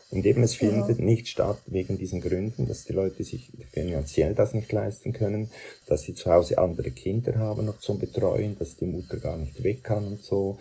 Und 0.09 0.25
eben 0.25 0.41
es 0.43 0.55
findet 0.55 0.99
ja. 0.99 1.03
nicht 1.03 1.27
statt 1.27 1.57
wegen 1.65 1.97
diesen 1.97 2.21
Gründen, 2.21 2.67
dass 2.67 2.85
die 2.85 2.93
Leute 2.93 3.23
sich 3.23 3.51
finanziell 3.71 4.33
das 4.35 4.53
nicht 4.53 4.71
leisten 4.71 5.11
können, 5.11 5.49
dass 5.85 6.03
sie 6.03 6.13
zu 6.13 6.31
Hause 6.31 6.59
andere 6.59 6.91
Kinder 6.91 7.35
haben 7.37 7.65
noch 7.65 7.79
zum 7.79 7.99
Betreuen, 7.99 8.57
dass 8.57 8.77
die 8.77 8.85
Mutter 8.85 9.17
gar 9.17 9.35
nicht 9.35 9.61
weg 9.63 9.83
kann 9.83 10.07
und 10.07 10.23
so. 10.23 10.59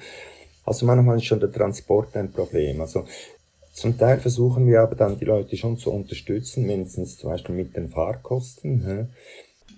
Also 0.67 0.85
manchmal 0.85 1.17
ist 1.17 1.25
schon 1.25 1.41
der 1.41 1.53
Transport 1.53 2.17
ein 2.17 2.31
Problem. 2.31 2.81
Also 2.81 3.05
zum 3.73 3.97
Teil 3.97 4.19
versuchen 4.19 4.67
wir 4.67 4.81
aber 4.81 4.95
dann 4.95 5.19
die 5.19 5.25
Leute 5.25 5.57
schon 5.57 5.77
zu 5.79 5.93
unterstützen, 5.93 6.67
mindestens 6.67 7.19
zum 7.19 7.31
Beispiel 7.31 7.55
mit 7.55 7.77
den 7.77 7.89
Fahrkosten. 7.89 9.09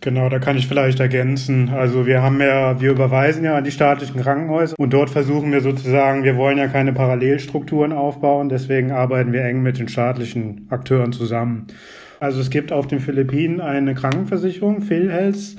Genau, 0.00 0.28
da 0.28 0.38
kann 0.38 0.56
ich 0.56 0.68
vielleicht 0.68 1.00
ergänzen. 1.00 1.70
Also 1.70 2.06
wir 2.06 2.22
haben 2.22 2.40
ja, 2.40 2.80
wir 2.80 2.92
überweisen 2.92 3.44
ja 3.44 3.56
an 3.56 3.64
die 3.64 3.72
staatlichen 3.72 4.20
Krankenhäuser 4.20 4.76
und 4.78 4.92
dort 4.92 5.10
versuchen 5.10 5.50
wir 5.50 5.60
sozusagen, 5.60 6.22
wir 6.22 6.36
wollen 6.36 6.58
ja 6.58 6.68
keine 6.68 6.92
Parallelstrukturen 6.92 7.92
aufbauen, 7.92 8.48
deswegen 8.48 8.92
arbeiten 8.92 9.32
wir 9.32 9.42
eng 9.44 9.62
mit 9.62 9.78
den 9.78 9.88
staatlichen 9.88 10.68
Akteuren 10.70 11.12
zusammen. 11.12 11.66
Also 12.20 12.40
es 12.40 12.50
gibt 12.50 12.70
auf 12.72 12.86
den 12.86 13.00
Philippinen 13.00 13.60
eine 13.60 13.94
Krankenversicherung, 13.94 14.82
PhilHealth, 14.82 15.56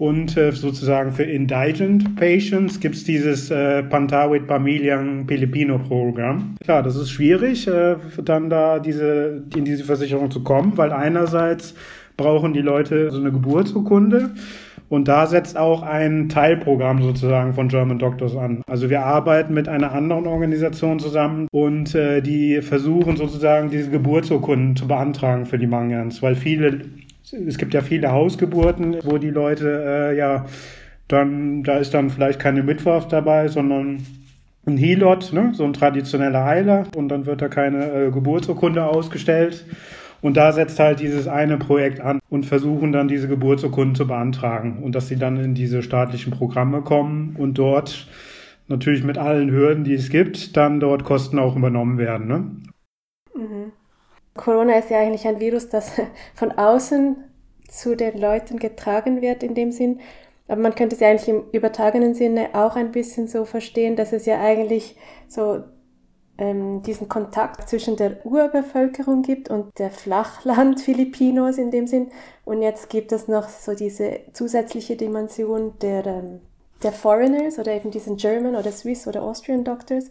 und 0.00 0.34
äh, 0.38 0.50
sozusagen 0.52 1.12
für 1.12 1.24
Indigent 1.24 2.16
Patients 2.16 2.80
gibt's 2.80 3.04
dieses 3.04 3.50
äh, 3.50 3.82
Pantawid 3.82 4.46
Pamiliang 4.46 5.28
Filipino 5.28 5.78
Programm. 5.78 6.56
Klar, 6.64 6.82
das 6.82 6.96
ist 6.96 7.10
schwierig, 7.10 7.68
äh, 7.68 7.96
dann 8.24 8.48
da 8.48 8.78
diese, 8.78 9.42
in 9.54 9.66
diese 9.66 9.84
Versicherung 9.84 10.30
zu 10.30 10.42
kommen, 10.42 10.72
weil 10.76 10.90
einerseits 10.90 11.74
brauchen 12.16 12.54
die 12.54 12.62
Leute 12.62 13.10
so 13.10 13.20
eine 13.20 13.30
Geburtsurkunde. 13.30 14.30
Und 14.88 15.06
da 15.06 15.26
setzt 15.26 15.58
auch 15.58 15.82
ein 15.82 16.30
Teilprogramm 16.30 17.02
sozusagen 17.02 17.52
von 17.52 17.68
German 17.68 17.98
Doctors 17.98 18.34
an. 18.34 18.62
Also 18.66 18.88
wir 18.88 19.04
arbeiten 19.04 19.52
mit 19.52 19.68
einer 19.68 19.92
anderen 19.92 20.26
Organisation 20.26 20.98
zusammen 20.98 21.46
und 21.52 21.94
äh, 21.94 22.22
die 22.22 22.62
versuchen 22.62 23.18
sozusagen 23.18 23.68
diese 23.68 23.90
Geburtsurkunden 23.90 24.76
zu 24.76 24.88
beantragen 24.88 25.44
für 25.44 25.58
die 25.58 25.66
Mangyans, 25.66 26.22
weil 26.22 26.36
viele 26.36 26.80
es 27.32 27.58
gibt 27.58 27.74
ja 27.74 27.80
viele 27.80 28.12
Hausgeburten, 28.12 28.96
wo 29.04 29.18
die 29.18 29.30
Leute 29.30 30.10
äh, 30.12 30.16
ja 30.16 30.46
dann, 31.08 31.62
da 31.62 31.78
ist 31.78 31.92
dann 31.94 32.10
vielleicht 32.10 32.38
keine 32.38 32.62
Mittwoch 32.62 33.04
dabei, 33.04 33.48
sondern 33.48 34.06
ein 34.66 34.76
Hilot, 34.76 35.32
ne? 35.32 35.50
so 35.54 35.64
ein 35.64 35.72
traditioneller 35.72 36.44
Heiler 36.44 36.86
und 36.94 37.08
dann 37.08 37.26
wird 37.26 37.42
da 37.42 37.48
keine 37.48 37.90
äh, 37.90 38.10
Geburtsurkunde 38.10 38.84
ausgestellt. 38.84 39.64
Und 40.22 40.36
da 40.36 40.52
setzt 40.52 40.78
halt 40.78 41.00
dieses 41.00 41.26
eine 41.28 41.56
Projekt 41.56 42.00
an 42.00 42.20
und 42.28 42.44
versuchen 42.44 42.92
dann 42.92 43.08
diese 43.08 43.26
Geburtsurkunden 43.26 43.94
zu 43.94 44.06
beantragen 44.06 44.82
und 44.82 44.94
dass 44.94 45.08
sie 45.08 45.16
dann 45.16 45.38
in 45.38 45.54
diese 45.54 45.82
staatlichen 45.82 46.30
Programme 46.30 46.82
kommen 46.82 47.36
und 47.38 47.54
dort 47.54 48.06
natürlich 48.68 49.02
mit 49.02 49.16
allen 49.16 49.50
Hürden, 49.50 49.82
die 49.84 49.94
es 49.94 50.10
gibt, 50.10 50.58
dann 50.58 50.78
dort 50.78 51.04
Kosten 51.04 51.38
auch 51.38 51.56
übernommen 51.56 51.96
werden. 51.96 52.26
Ne? 52.28 52.38
Mhm. 53.34 53.72
Corona 54.34 54.78
ist 54.78 54.90
ja 54.90 54.98
eigentlich 54.98 55.26
ein 55.26 55.40
Virus, 55.40 55.68
das 55.68 55.92
von 56.34 56.52
außen 56.52 57.24
zu 57.68 57.96
den 57.96 58.18
Leuten 58.18 58.58
getragen 58.58 59.20
wird 59.20 59.42
in 59.42 59.54
dem 59.54 59.72
Sinn. 59.72 60.00
Aber 60.48 60.60
man 60.60 60.74
könnte 60.74 60.96
es 60.96 61.00
ja 61.00 61.08
eigentlich 61.08 61.28
im 61.28 61.44
übertragenen 61.52 62.14
Sinne 62.14 62.50
auch 62.54 62.74
ein 62.74 62.90
bisschen 62.90 63.28
so 63.28 63.44
verstehen, 63.44 63.94
dass 63.94 64.12
es 64.12 64.26
ja 64.26 64.40
eigentlich 64.40 64.96
so 65.28 65.62
ähm, 66.38 66.82
diesen 66.82 67.08
Kontakt 67.08 67.68
zwischen 67.68 67.96
der 67.96 68.24
Urbevölkerung 68.26 69.22
gibt 69.22 69.48
und 69.48 69.78
der 69.78 69.90
Flachland-Filipinos 69.90 71.58
in 71.58 71.70
dem 71.70 71.86
Sinn. 71.86 72.08
Und 72.44 72.62
jetzt 72.62 72.90
gibt 72.90 73.12
es 73.12 73.28
noch 73.28 73.48
so 73.48 73.74
diese 73.74 74.22
zusätzliche 74.32 74.96
Dimension 74.96 75.74
der, 75.80 76.06
ähm, 76.06 76.40
der 76.82 76.92
Foreigners 76.92 77.58
oder 77.58 77.72
eben 77.72 77.92
diesen 77.92 78.16
German 78.16 78.56
oder 78.56 78.72
Swiss 78.72 79.06
oder 79.06 79.22
Austrian 79.22 79.62
Doctors. 79.62 80.06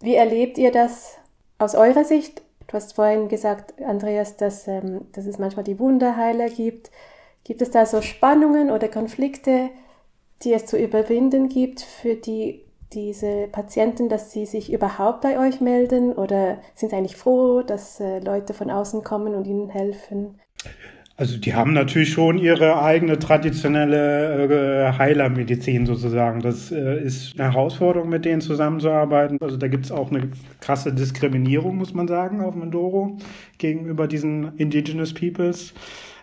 Wie 0.00 0.14
erlebt 0.14 0.56
ihr 0.56 0.72
das 0.72 1.18
aus 1.58 1.74
eurer 1.74 2.04
Sicht 2.04 2.42
Du 2.66 2.74
hast 2.74 2.94
vorhin 2.94 3.28
gesagt, 3.28 3.80
Andreas, 3.82 4.36
dass, 4.36 4.66
ähm, 4.68 5.06
dass 5.12 5.26
es 5.26 5.38
manchmal 5.38 5.64
die 5.64 5.78
Wunderheiler 5.78 6.48
gibt. 6.48 6.90
Gibt 7.44 7.62
es 7.62 7.70
da 7.70 7.86
so 7.86 8.02
Spannungen 8.02 8.70
oder 8.70 8.88
Konflikte, 8.88 9.70
die 10.42 10.52
es 10.52 10.66
zu 10.66 10.76
überwinden 10.76 11.48
gibt 11.48 11.80
für 11.80 12.14
die, 12.14 12.64
diese 12.92 13.48
Patienten, 13.48 14.08
dass 14.08 14.30
sie 14.30 14.46
sich 14.46 14.72
überhaupt 14.72 15.22
bei 15.22 15.38
euch 15.38 15.60
melden 15.60 16.12
oder 16.12 16.58
sind 16.74 16.90
sie 16.90 16.96
eigentlich 16.96 17.16
froh, 17.16 17.62
dass 17.62 18.00
äh, 18.00 18.20
Leute 18.20 18.54
von 18.54 18.70
außen 18.70 19.02
kommen 19.02 19.34
und 19.34 19.46
ihnen 19.46 19.68
helfen? 19.68 20.40
Also 21.22 21.38
die 21.38 21.54
haben 21.54 21.72
natürlich 21.72 22.10
schon 22.10 22.36
ihre 22.36 22.82
eigene 22.82 23.16
traditionelle 23.16 24.88
äh, 24.88 24.98
Heilermedizin 24.98 25.86
sozusagen. 25.86 26.40
Das 26.40 26.72
äh, 26.72 27.00
ist 27.00 27.38
eine 27.38 27.52
Herausforderung, 27.52 28.08
mit 28.08 28.24
denen 28.24 28.40
zusammenzuarbeiten. 28.40 29.38
Also 29.40 29.56
da 29.56 29.68
gibt 29.68 29.84
es 29.84 29.92
auch 29.92 30.10
eine 30.10 30.30
krasse 30.58 30.92
Diskriminierung, 30.92 31.76
muss 31.76 31.94
man 31.94 32.08
sagen, 32.08 32.40
auf 32.40 32.56
Mindoro 32.56 33.18
gegenüber 33.58 34.08
diesen 34.08 34.56
Indigenous 34.56 35.14
Peoples. 35.14 35.74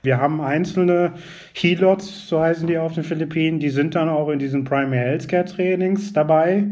Wir 0.03 0.17
haben 0.17 0.41
einzelne 0.41 1.13
Helots, 1.53 2.27
so 2.27 2.41
heißen 2.41 2.67
die 2.67 2.77
auf 2.77 2.93
den 2.93 3.05
Philippinen, 3.05 3.61
die 3.61 3.69
sind 3.69 3.95
dann 3.95 4.09
auch 4.09 4.27
in 4.27 4.39
diesen 4.39 4.65
Primary 4.65 4.97
Healthcare 4.97 5.45
Trainings 5.45 6.11
dabei. 6.11 6.65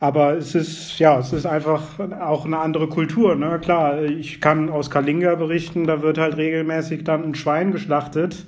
Aber 0.00 0.36
es 0.36 0.54
ist, 0.54 0.98
ja, 1.00 1.18
es 1.18 1.32
ist 1.32 1.46
einfach 1.46 1.98
auch 2.20 2.44
eine 2.44 2.58
andere 2.58 2.88
Kultur. 2.88 3.34
Ne? 3.34 3.58
Klar, 3.60 4.02
ich 4.02 4.40
kann 4.40 4.68
aus 4.68 4.90
Kalinga 4.90 5.34
berichten, 5.34 5.86
da 5.86 6.02
wird 6.02 6.18
halt 6.18 6.36
regelmäßig 6.36 7.02
dann 7.02 7.24
ein 7.24 7.34
Schwein 7.34 7.72
geschlachtet. 7.72 8.46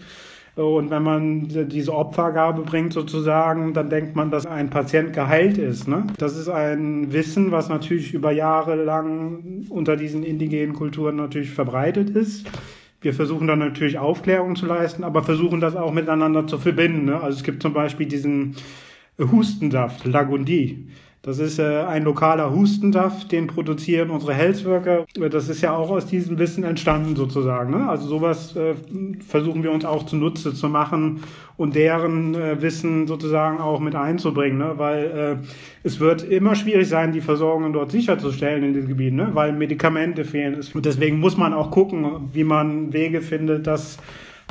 Und 0.55 0.91
wenn 0.91 1.03
man 1.03 1.49
diese 1.69 1.95
Opfergabe 1.95 2.63
bringt 2.63 2.93
sozusagen, 2.93 3.73
dann 3.73 3.89
denkt 3.89 4.15
man, 4.15 4.31
dass 4.31 4.47
ein 4.47 4.69
Patient 4.69 5.13
geheilt 5.13 5.59
ist. 5.59 5.89
Ne? 5.89 6.05
Das 6.19 6.37
ist 6.37 6.49
ein 6.49 7.13
Wissen, 7.13 7.51
was 7.51 7.69
natürlich 7.69 8.15
über 8.15 8.31
Jahre 8.31 8.77
lang 8.77 9.65
unter 9.71 9.97
diesen 9.97 10.23
indigenen 10.23 10.75
Kulturen 10.75 11.17
natürlich 11.17 11.51
verbreitet 11.51 12.11
ist. 12.11 12.47
Wir 13.01 13.15
versuchen 13.15 13.47
dann 13.47 13.61
natürlich 13.61 13.99
Aufklärung 13.99 14.57
zu 14.57 14.67
leisten, 14.67 15.03
aber 15.03 15.23
versuchen 15.23 15.61
das 15.61 15.75
auch 15.75 15.93
miteinander 15.93 16.47
zu 16.47 16.59
verbinden. 16.59 17.07
Ne? 17.07 17.21
Also 17.21 17.39
es 17.39 17.45
gibt 17.45 17.63
zum 17.63 17.73
Beispiel 17.73 18.07
diesen 18.07 18.57
Hustensaft, 19.19 20.05
Lagundi. 20.05 20.89
Das 21.23 21.39
ist 21.39 21.59
äh, 21.59 21.83
ein 21.83 22.05
lokaler 22.05 22.51
Hustensaft, 22.51 23.31
den 23.31 23.47
produzieren 23.47 24.09
unsere 24.09 24.33
Healthworker. 24.33 25.05
Das 25.31 25.51
ist 25.51 25.61
ja 25.61 25.77
auch 25.77 25.91
aus 25.91 26.07
diesem 26.07 26.39
Wissen 26.39 26.65
entstanden 26.65 27.15
sozusagen. 27.15 27.73
Ne? 27.73 27.87
Also 27.87 28.09
sowas 28.09 28.57
äh, 28.57 28.75
versuchen 29.29 29.63
wir 29.63 29.71
uns 29.71 29.85
auch 29.85 30.07
zunutze 30.07 30.55
zu 30.55 30.71
machen 30.71 31.23
und 31.59 31.75
deren 31.75 32.35
äh, 32.35 32.63
Wissen 32.63 33.07
sozusagen 33.07 33.59
auch 33.59 33.81
mit 33.81 33.95
einzubringen, 33.95 34.57
ne? 34.57 34.73
weil 34.79 35.05
äh, 35.43 35.47
es 35.83 36.01
wird 36.01 36.23
immer 36.23 36.55
schwierig 36.55 36.89
sein, 36.89 37.13
die 37.13 37.21
Versorgung 37.21 37.71
dort 37.75 37.91
sicherzustellen 37.91 38.65
in 38.65 38.73
den 38.73 38.89
Gebieten, 38.89 39.17
ne? 39.17 39.29
weil 39.35 39.53
Medikamente 39.53 40.25
fehlen. 40.25 40.59
Und 40.73 40.87
deswegen 40.87 41.21
muss 41.21 41.37
man 41.37 41.53
auch 41.53 41.71
gucken, 41.71 42.31
wie 42.33 42.45
man 42.45 42.95
Wege 42.95 43.21
findet, 43.21 43.67
dass 43.67 43.99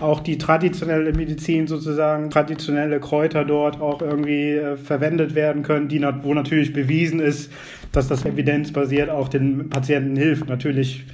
auch 0.02 0.20
die 0.20 0.38
traditionelle 0.38 1.14
Medizin 1.14 1.68
sozusagen, 1.68 2.30
traditionelle 2.30 3.00
Kräuter 3.00 3.46
dort 3.46 3.82
auch 3.82 4.02
irgendwie 4.02 4.52
äh, 4.52 4.78
verwendet 4.78 5.36
werden 5.36 5.64
können, 5.64 5.88
die, 5.88 6.02
wo 6.22 6.34
natürlich 6.34 6.74
bewiesen 6.74 7.20
ist, 7.20 7.52
dass 7.92 8.08
das 8.08 8.26
evidenzbasiert 8.26 9.10
auch 9.10 9.28
den 9.28 9.70
Patienten 9.70 10.16
hilft. 10.16 10.48
Natürlich 10.48 11.06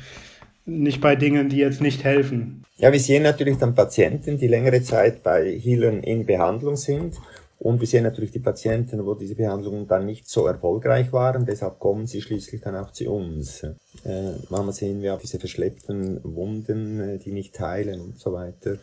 nicht 0.65 1.01
bei 1.01 1.15
Dingen, 1.15 1.49
die 1.49 1.57
jetzt 1.57 1.81
nicht 1.81 2.03
helfen. 2.03 2.63
Ja, 2.77 2.91
wir 2.91 2.99
sehen 2.99 3.23
natürlich 3.23 3.57
dann 3.57 3.75
Patienten, 3.75 4.37
die 4.37 4.47
längere 4.47 4.81
Zeit 4.81 5.23
bei 5.23 5.49
Healern 5.49 6.01
in 6.01 6.25
Behandlung 6.25 6.75
sind 6.75 7.15
und 7.57 7.79
wir 7.79 7.87
sehen 7.87 8.03
natürlich 8.03 8.31
die 8.31 8.39
Patienten, 8.39 9.05
wo 9.05 9.13
diese 9.13 9.35
Behandlungen 9.35 9.87
dann 9.87 10.05
nicht 10.05 10.27
so 10.27 10.45
erfolgreich 10.45 11.11
waren, 11.13 11.45
deshalb 11.45 11.79
kommen 11.79 12.05
sie 12.05 12.21
schließlich 12.21 12.61
dann 12.61 12.75
auch 12.75 12.91
zu 12.91 13.09
uns. 13.09 13.63
Äh, 14.03 14.33
manchmal 14.49 14.73
sehen 14.73 15.01
wir 15.01 15.15
auch 15.15 15.19
diese 15.19 15.39
verschleppten 15.39 16.19
Wunden, 16.23 16.99
äh, 16.99 17.17
die 17.17 17.31
nicht 17.31 17.59
heilen 17.59 18.01
und 18.01 18.19
so 18.19 18.33
weiter. 18.33 18.77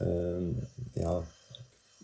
Ähm, 0.00 0.62
ja, 0.94 1.22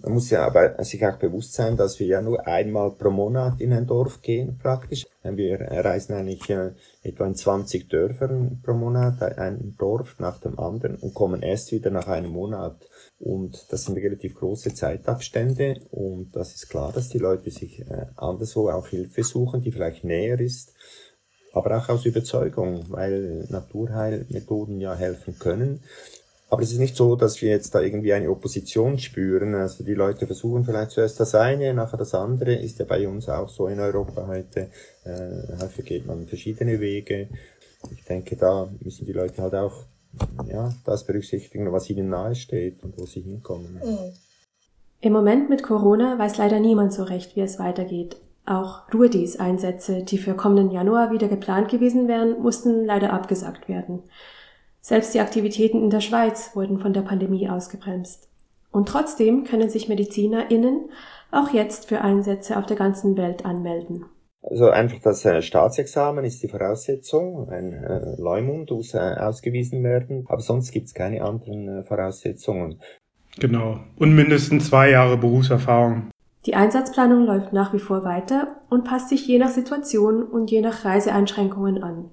Man 0.02 0.14
muss 0.14 0.30
ja 0.30 0.44
aber 0.44 0.82
sich 0.82 1.06
auch 1.06 1.16
bewusst 1.16 1.52
sein, 1.52 1.76
dass 1.76 2.00
wir 2.00 2.08
ja 2.08 2.20
nur 2.20 2.44
einmal 2.44 2.90
pro 2.90 3.10
Monat 3.10 3.60
in 3.60 3.72
ein 3.72 3.86
Dorf 3.86 4.20
gehen, 4.20 4.58
praktisch. 4.58 5.06
Wir 5.22 5.60
reisen 5.60 6.14
eigentlich 6.14 6.50
äh, 6.50 6.72
etwa 7.04 7.26
in 7.26 7.36
20 7.36 7.88
Dörfern 7.88 8.60
pro 8.64 8.74
Monat, 8.74 9.22
ein 9.22 9.76
Dorf 9.78 10.16
nach 10.18 10.40
dem 10.40 10.58
anderen 10.58 10.96
und 10.96 11.14
kommen 11.14 11.42
erst 11.42 11.70
wieder 11.70 11.90
nach 11.90 12.08
einem 12.08 12.32
Monat. 12.32 12.88
Und 13.20 13.72
das 13.72 13.84
sind 13.84 13.96
relativ 13.96 14.34
große 14.34 14.74
Zeitabstände 14.74 15.80
und 15.92 16.34
das 16.34 16.56
ist 16.56 16.68
klar, 16.68 16.92
dass 16.92 17.08
die 17.08 17.18
Leute 17.18 17.52
sich 17.52 17.82
äh, 17.82 18.06
anderswo 18.16 18.70
auch 18.70 18.88
Hilfe 18.88 19.22
suchen, 19.22 19.62
die 19.62 19.70
vielleicht 19.70 20.02
näher 20.02 20.40
ist, 20.40 20.74
aber 21.52 21.78
auch 21.78 21.88
aus 21.88 22.06
Überzeugung, 22.06 22.86
weil 22.88 23.46
Naturheilmethoden 23.50 24.80
ja 24.80 24.96
helfen 24.96 25.38
können. 25.38 25.84
Aber 26.52 26.60
es 26.60 26.70
ist 26.70 26.80
nicht 26.80 26.96
so, 26.96 27.16
dass 27.16 27.40
wir 27.40 27.48
jetzt 27.48 27.74
da 27.74 27.80
irgendwie 27.80 28.12
eine 28.12 28.30
Opposition 28.30 28.98
spüren. 28.98 29.54
Also 29.54 29.84
die 29.84 29.94
Leute 29.94 30.26
versuchen 30.26 30.66
vielleicht 30.66 30.90
zuerst 30.90 31.18
das 31.18 31.34
eine, 31.34 31.72
nachher 31.72 31.96
das 31.96 32.14
andere. 32.14 32.52
Ist 32.52 32.78
ja 32.78 32.84
bei 32.84 33.08
uns 33.08 33.26
auch 33.30 33.48
so 33.48 33.68
in 33.68 33.80
Europa 33.80 34.26
heute. 34.26 34.68
Äh, 35.04 35.56
dafür 35.58 35.82
geht 35.82 36.06
man 36.06 36.26
verschiedene 36.26 36.78
Wege. 36.78 37.30
Ich 37.90 38.04
denke, 38.04 38.36
da 38.36 38.68
müssen 38.80 39.06
die 39.06 39.14
Leute 39.14 39.40
halt 39.40 39.54
auch 39.54 39.86
ja, 40.46 40.74
das 40.84 41.06
berücksichtigen, 41.06 41.72
was 41.72 41.88
ihnen 41.88 42.10
nahe 42.10 42.34
steht 42.34 42.84
und 42.84 42.98
wo 42.98 43.06
sie 43.06 43.22
hinkommen. 43.22 43.80
Im 45.00 45.12
Moment 45.14 45.48
mit 45.48 45.62
Corona 45.62 46.18
weiß 46.18 46.36
leider 46.36 46.60
niemand 46.60 46.92
so 46.92 47.04
recht, 47.04 47.34
wie 47.34 47.40
es 47.40 47.58
weitergeht. 47.58 48.18
Auch 48.44 48.92
Ruedis 48.92 49.40
Einsätze, 49.40 50.02
die 50.02 50.18
für 50.18 50.34
kommenden 50.34 50.70
Januar 50.70 51.12
wieder 51.12 51.28
geplant 51.28 51.70
gewesen 51.70 52.08
wären, 52.08 52.42
mussten 52.42 52.84
leider 52.84 53.14
abgesagt 53.14 53.70
werden. 53.70 54.02
Selbst 54.84 55.14
die 55.14 55.20
Aktivitäten 55.20 55.80
in 55.80 55.90
der 55.90 56.00
Schweiz 56.00 56.50
wurden 56.54 56.80
von 56.80 56.92
der 56.92 57.02
Pandemie 57.02 57.48
ausgebremst. 57.48 58.28
Und 58.72 58.88
trotzdem 58.88 59.44
können 59.44 59.70
sich 59.70 59.88
MedizinerInnen 59.88 60.90
auch 61.30 61.50
jetzt 61.50 61.88
für 61.88 62.00
Einsätze 62.00 62.58
auf 62.58 62.66
der 62.66 62.76
ganzen 62.76 63.16
Welt 63.16 63.44
anmelden. 63.44 64.04
Also 64.42 64.70
einfach 64.70 64.98
das 64.98 65.24
äh, 65.24 65.40
Staatsexamen 65.40 66.24
ist 66.24 66.42
die 66.42 66.48
Voraussetzung, 66.48 67.48
ein 67.48 67.72
äh, 67.72 68.20
Leumund 68.20 68.72
muss 68.72 68.92
äh, 68.92 68.98
ausgewiesen 68.98 69.84
werden, 69.84 70.26
aber 70.28 70.40
sonst 70.40 70.72
gibt 70.72 70.88
es 70.88 70.94
keine 70.94 71.22
anderen 71.22 71.84
Voraussetzungen. 71.84 72.80
Genau. 73.38 73.78
Und 73.96 74.16
mindestens 74.16 74.68
zwei 74.68 74.90
Jahre 74.90 75.16
Berufserfahrung. 75.16 76.10
Die 76.44 76.56
Einsatzplanung 76.56 77.24
läuft 77.24 77.52
nach 77.52 77.72
wie 77.72 77.78
vor 77.78 78.02
weiter 78.02 78.56
und 78.68 78.82
passt 78.82 79.10
sich 79.10 79.28
je 79.28 79.38
nach 79.38 79.50
Situation 79.50 80.24
und 80.24 80.50
je 80.50 80.60
nach 80.60 80.84
Reiseeinschränkungen 80.84 81.84
an. 81.84 82.10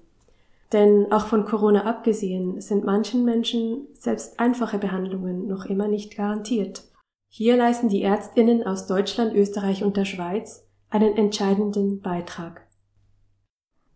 Denn 0.71 1.11
auch 1.11 1.25
von 1.25 1.45
Corona 1.45 1.85
abgesehen 1.85 2.61
sind 2.61 2.85
manchen 2.85 3.25
Menschen 3.25 3.87
selbst 3.93 4.39
einfache 4.39 4.77
Behandlungen 4.77 5.47
noch 5.47 5.65
immer 5.65 5.87
nicht 5.87 6.15
garantiert. 6.15 6.83
Hier 7.31 7.57
leisten 7.57 7.89
die 7.89 8.03
Ärztinnen 8.03 8.65
aus 8.65 8.87
Deutschland, 8.87 9.33
Österreich 9.33 9.83
und 9.83 9.97
der 9.97 10.05
Schweiz 10.05 10.67
einen 10.89 11.17
entscheidenden 11.17 12.01
Beitrag. 12.01 12.65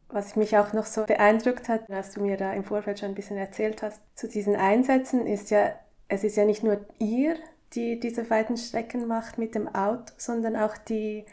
Was 0.08 0.36
mich 0.36 0.58
auch 0.58 0.74
noch 0.74 0.86
so 0.86 1.06
beeindruckt 1.06 1.70
hat, 1.70 1.90
als 1.90 2.14
du 2.14 2.22
mir 2.22 2.38
da 2.38 2.54
im 2.54 2.64
Vorfeld 2.64 3.00
schon 3.00 3.10
ein 3.10 3.16
bisschen 3.16 3.38
erzählt 3.38 3.82
hast, 3.82 4.02
zu 4.16 4.28
diesen 4.28 4.56
Einsätzen 4.56 5.26
ist 5.26 5.50
ja, 5.50 5.74
es 6.08 6.24
ist 6.24 6.38
ja 6.38 6.46
nicht 6.46 6.64
nur 6.64 6.86
ihr, 7.00 7.36
die 7.74 8.00
diese 8.00 8.30
weiten 8.30 8.58
Strecken 8.58 9.08
macht 9.08 9.40
mit 9.40 9.56
dem 9.56 9.68
Auto, 9.74 10.14
sondern 10.18 10.56
auch 10.56 10.78
die, 10.78 11.26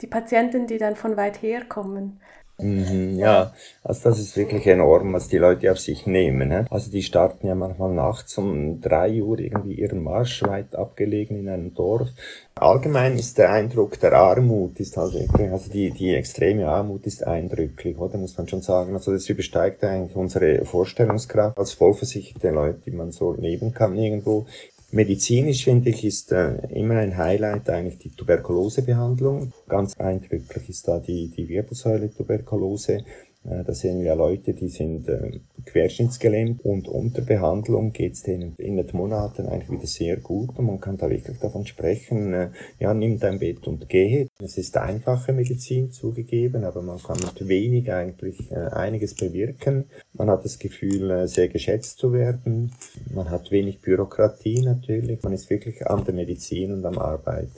die 0.00 0.06
Patienten, 0.06 0.66
die 0.66 0.78
dann 0.78 0.96
von 0.96 1.18
weit 1.18 1.42
her 1.42 1.64
kommen. 1.66 2.20
Mhm, 2.62 3.18
ja, 3.18 3.52
also 3.82 4.08
das 4.08 4.20
ist 4.20 4.36
wirklich 4.36 4.66
enorm, 4.66 5.12
was 5.12 5.26
die 5.26 5.38
Leute 5.38 5.70
auf 5.72 5.80
sich 5.80 6.06
nehmen. 6.06 6.48
Ne? 6.48 6.66
Also 6.70 6.90
die 6.90 7.02
starten 7.02 7.46
ja 7.48 7.54
manchmal 7.56 7.92
nachts 7.92 8.38
um 8.38 8.80
drei 8.80 9.20
Uhr 9.20 9.40
irgendwie 9.40 9.74
ihren 9.74 10.02
Marsch 10.02 10.42
weit 10.44 10.76
abgelegen 10.76 11.36
in 11.38 11.48
einem 11.48 11.74
Dorf. 11.74 12.08
Allgemein 12.54 13.16
ist 13.16 13.38
der 13.38 13.50
Eindruck 13.50 13.98
der 13.98 14.12
Armut 14.12 14.78
ist 14.78 14.96
halt 14.96 15.14
wirklich, 15.14 15.50
also 15.50 15.70
die, 15.70 15.90
die 15.90 16.14
extreme 16.14 16.68
Armut 16.68 17.06
ist 17.06 17.26
eindrücklich, 17.26 17.98
oder 17.98 18.18
muss 18.18 18.36
man 18.38 18.46
schon 18.46 18.62
sagen. 18.62 18.94
Also 18.94 19.12
das 19.12 19.28
übersteigt 19.28 19.82
eigentlich 19.82 20.14
unsere 20.14 20.64
Vorstellungskraft 20.64 21.58
als 21.58 21.72
vollversicherte 21.72 22.50
Leute, 22.50 22.80
die 22.86 22.92
man 22.92 23.10
so 23.10 23.32
leben 23.32 23.72
kann 23.72 23.96
irgendwo. 23.96 24.46
Medizinisch 24.94 25.64
finde 25.64 25.88
ich 25.88 26.04
ist 26.04 26.32
äh, 26.32 26.56
immer 26.68 26.96
ein 26.96 27.16
Highlight 27.16 27.70
eigentlich 27.70 27.98
die 27.98 28.10
Tuberkulosebehandlung. 28.10 29.52
Ganz 29.66 29.98
eindrücklich 29.98 30.68
ist 30.68 30.86
da 30.86 30.98
die, 30.98 31.28
die 31.28 31.48
Wirbelsäule-Tuberkulose. 31.48 33.02
Äh, 33.44 33.64
da 33.64 33.74
sehen 33.74 34.02
wir 34.02 34.14
Leute, 34.14 34.54
die 34.54 34.68
sind 34.68 35.08
äh, 35.08 35.40
querschnittsgelähmt 35.66 36.64
und 36.64 36.88
unter 36.88 37.22
Behandlung 37.22 37.92
geht 37.92 38.14
es 38.14 38.22
denen 38.22 38.54
in 38.58 38.76
den 38.76 38.86
Monaten 38.92 39.46
eigentlich 39.46 39.70
wieder 39.70 39.86
sehr 39.86 40.16
gut 40.18 40.58
und 40.58 40.66
man 40.66 40.80
kann 40.80 40.96
da 40.96 41.10
wirklich 41.10 41.38
davon 41.38 41.66
sprechen, 41.66 42.32
äh, 42.32 42.50
ja, 42.78 42.94
nimm 42.94 43.18
dein 43.18 43.38
Bett 43.38 43.66
und 43.66 43.88
gehe. 43.88 44.28
Es 44.40 44.58
ist 44.58 44.76
einfache 44.76 45.32
Medizin 45.32 45.90
zugegeben, 45.90 46.64
aber 46.64 46.82
man 46.82 47.02
kann 47.02 47.18
mit 47.18 47.48
wenig 47.48 47.92
eigentlich 47.92 48.50
äh, 48.52 48.68
einiges 48.72 49.14
bewirken. 49.14 49.86
Man 50.12 50.30
hat 50.30 50.44
das 50.44 50.58
Gefühl, 50.58 51.10
äh, 51.10 51.26
sehr 51.26 51.48
geschätzt 51.48 51.98
zu 51.98 52.12
werden. 52.12 52.72
Man 53.12 53.30
hat 53.30 53.50
wenig 53.50 53.80
Bürokratie 53.80 54.62
natürlich. 54.62 55.22
Man 55.22 55.32
ist 55.32 55.50
wirklich 55.50 55.86
an 55.86 56.04
der 56.04 56.14
Medizin 56.14 56.72
und 56.72 56.84
am 56.84 56.98
Arbeiten. 56.98 57.50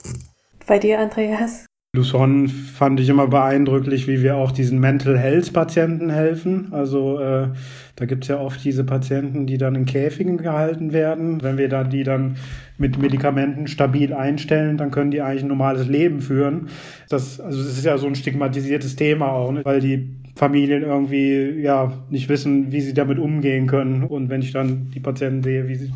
Bei 0.65 0.79
dir, 0.79 0.99
Andreas? 0.99 1.65
Luzon 1.95 2.47
fand 2.47 2.99
ich 2.99 3.09
immer 3.09 3.27
beeindrucklich, 3.27 4.07
wie 4.07 4.21
wir 4.21 4.35
auch 4.35 4.51
diesen 4.51 4.79
Mental 4.79 5.17
Health 5.17 5.53
Patienten 5.53 6.09
helfen. 6.09 6.67
Also 6.71 7.19
äh, 7.19 7.47
da 7.95 8.05
gibt's 8.05 8.27
ja 8.27 8.39
oft 8.39 8.63
diese 8.63 8.83
Patienten, 8.83 9.47
die 9.47 9.57
dann 9.57 9.75
in 9.75 9.85
Käfigen 9.85 10.37
gehalten 10.37 10.91
werden. 10.91 11.41
Wenn 11.41 11.57
wir 11.57 11.69
dann 11.69 11.89
die 11.89 12.03
dann 12.03 12.35
mit 12.77 12.97
Medikamenten 12.97 13.67
stabil 13.67 14.13
einstellen, 14.13 14.77
dann 14.77 14.91
können 14.91 15.11
die 15.11 15.21
eigentlich 15.21 15.43
ein 15.43 15.49
normales 15.49 15.87
Leben 15.87 16.19
führen. 16.19 16.67
Das, 17.09 17.39
also 17.39 17.57
das 17.57 17.77
ist 17.77 17.85
ja 17.85 17.97
so 17.97 18.07
ein 18.07 18.15
stigmatisiertes 18.15 18.97
Thema 18.97 19.31
auch, 19.31 19.51
ne? 19.51 19.63
weil 19.63 19.79
die 19.79 20.09
Familien 20.37 20.83
irgendwie 20.83 21.61
ja 21.61 21.93
nicht 22.09 22.27
wissen, 22.27 22.73
wie 22.73 22.81
sie 22.81 22.93
damit 22.93 23.19
umgehen 23.19 23.67
können. 23.67 24.03
Und 24.03 24.29
wenn 24.29 24.41
ich 24.41 24.51
dann 24.51 24.91
die 24.93 24.99
Patienten 24.99 25.41
sehe, 25.43 25.69
wie 25.69 25.75
sie, 25.75 25.93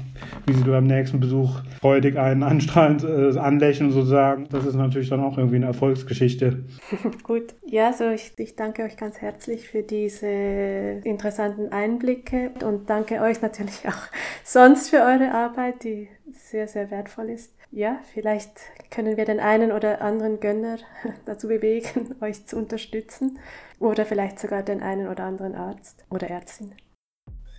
wie 0.47 0.53
sie 0.53 0.63
beim 0.63 0.87
nächsten 0.87 1.19
Besuch 1.19 1.59
freudig 1.81 2.17
einen 2.17 2.43
anstrahlend 2.43 3.03
äh, 3.03 3.37
anlächeln 3.37 3.91
sozusagen, 3.91 4.47
das 4.49 4.65
ist 4.65 4.75
natürlich 4.75 5.09
dann 5.09 5.19
auch 5.19 5.37
irgendwie 5.37 5.57
eine 5.57 5.65
Erfolgsgeschichte. 5.65 6.63
Gut, 7.23 7.53
ja, 7.65 7.91
so 7.91 8.09
ich, 8.11 8.31
ich 8.37 8.55
danke 8.55 8.83
euch 8.83 8.95
ganz 8.95 9.17
herzlich 9.17 9.67
für 9.67 9.83
diese 9.83 10.27
interessanten 11.03 11.73
Einblicke 11.73 11.88
und 12.63 12.89
danke 12.89 13.21
euch 13.21 13.41
natürlich 13.41 13.87
auch 13.87 14.07
sonst 14.43 14.89
für 14.89 14.97
eure 14.97 15.31
Arbeit, 15.31 15.83
die 15.83 16.09
sehr, 16.31 16.67
sehr 16.67 16.91
wertvoll 16.91 17.29
ist. 17.29 17.53
Ja, 17.71 17.99
vielleicht 18.13 18.51
können 18.89 19.15
wir 19.17 19.25
den 19.25 19.39
einen 19.39 19.71
oder 19.71 20.01
anderen 20.01 20.39
Gönner 20.39 20.77
dazu 21.25 21.47
bewegen, 21.47 22.15
euch 22.21 22.45
zu 22.45 22.57
unterstützen. 22.57 23.39
Oder 23.79 24.05
vielleicht 24.05 24.39
sogar 24.39 24.63
den 24.63 24.81
einen 24.81 25.07
oder 25.07 25.23
anderen 25.23 25.55
Arzt 25.55 26.05
oder 26.09 26.29
Ärztin. 26.29 26.73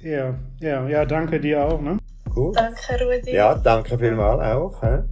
Ja, 0.01 0.35
ja, 0.61 0.89
ja, 0.89 1.05
danke 1.05 1.41
dir 1.41 1.65
auch. 1.65 1.81
Ne? 1.81 1.99
Gut. 2.35 2.57
Danke, 2.57 3.05
Rudi. 3.05 3.33
Ja, 3.33 3.55
danke 3.55 3.99
vielmals 3.99 4.41
auch. 4.41 4.83
Hä? 4.83 5.03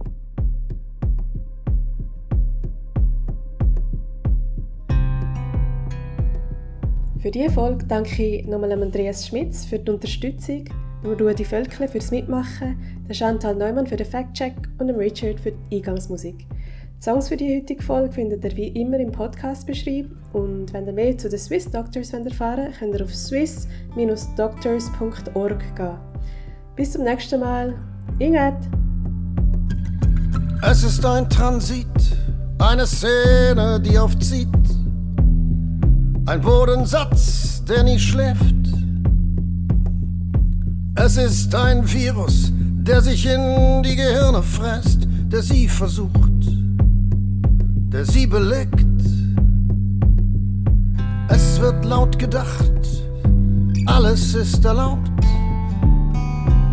Für 7.21 7.31
diese 7.31 7.49
Folge 7.49 7.85
danke 7.85 8.37
ich 8.37 8.47
nochmal 8.47 8.71
Andreas 8.71 9.27
Schmitz 9.27 9.65
für 9.65 9.77
die 9.77 9.91
Unterstützung, 9.91 10.63
Rudi 11.03 11.43
Völkle 11.43 11.89
fürs 11.89 12.11
Mitmachen, 12.11 12.77
der 13.09 13.13
Chantal 13.13 13.55
Neumann 13.55 13.87
für 13.87 13.97
den 13.97 14.07
Fact-Check 14.07 14.53
und 14.77 14.89
Richard 14.91 15.37
für 15.37 15.51
die 15.51 15.75
Eingangsmusik. 15.75 16.47
Die 16.47 17.03
Songs 17.03 17.27
für 17.27 17.35
die 17.35 17.57
heutige 17.57 17.83
Folge 17.83 18.13
findet 18.13 18.45
ihr 18.45 18.55
wie 18.55 18.69
immer 18.69 18.97
im 18.99 19.11
Podcast 19.11 19.67
beschrieben 19.67 20.17
und 20.31 20.71
wenn 20.71 20.87
ihr 20.87 20.93
mehr 20.93 21.17
zu 21.17 21.27
den 21.27 21.39
Swiss 21.39 21.69
Doctors 21.69 22.13
erfahren 22.13 22.67
wollt, 22.67 22.79
könnt 22.79 22.95
ihr 22.95 23.03
auf 23.03 23.13
swiss-doctors.org 23.13 25.75
gehen. 25.75 25.97
Bis 26.77 26.93
zum 26.93 27.03
nächsten 27.03 27.41
Mal. 27.41 27.75
Inget! 28.19 28.55
Es 30.61 30.85
ist 30.85 31.05
ein 31.05 31.29
Transit, 31.29 31.85
eine 32.59 32.87
Szene, 32.87 33.81
die 33.81 33.97
aufzieht. 33.97 34.58
Ein 36.29 36.41
Bodensatz, 36.41 37.63
der 37.65 37.83
nie 37.83 37.99
schläft. 37.99 38.55
Es 40.95 41.17
ist 41.17 41.53
ein 41.55 41.91
Virus, 41.91 42.53
der 42.53 43.01
sich 43.01 43.25
in 43.25 43.83
die 43.83 43.95
Gehirne 43.95 44.43
fräst, 44.43 45.07
der 45.31 45.41
sie 45.41 45.67
versucht 45.67 46.29
der 47.91 48.05
sie 48.05 48.27
beleckt. 48.27 48.85
Es 51.27 51.59
wird 51.59 51.83
laut 51.85 52.19
gedacht, 52.19 52.71
alles 53.87 54.35
ist 54.35 54.63
erlaubt. 54.63 55.09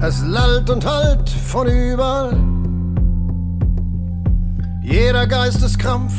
Es 0.03 0.23
lallt 0.23 0.69
und 0.69 0.85
hallt 0.85 1.29
von 1.29 1.67
überall. 1.67 2.37
Jeder 4.83 5.27
Geisteskrampf 5.27 6.13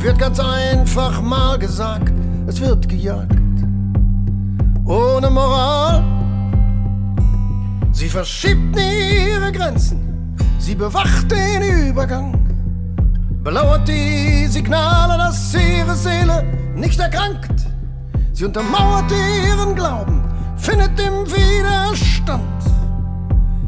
wird 0.00 0.18
ganz 0.18 0.40
einfach 0.40 1.20
mal 1.20 1.58
gesagt, 1.58 2.12
es 2.50 2.60
wird 2.60 2.88
gejagt. 2.88 3.32
Ohne 4.84 5.30
Moral. 5.30 6.04
Sie 7.92 8.08
verschiebt 8.08 8.74
nie 8.74 9.30
ihre 9.30 9.52
Grenzen 9.52 10.10
Sie 10.70 10.74
bewacht 10.74 11.28
den 11.30 11.88
Übergang, 11.88 12.32
belauert 13.42 13.88
die 13.88 14.46
Signale, 14.46 15.16
dass 15.16 15.54
ihre 15.54 15.96
Seele 15.96 16.44
nicht 16.76 17.00
erkrankt. 17.00 17.66
Sie 18.32 18.44
untermauert 18.44 19.10
ihren 19.10 19.74
Glauben, 19.74 20.22
findet 20.56 21.00
im 21.00 21.26
Widerstand. 21.26 22.62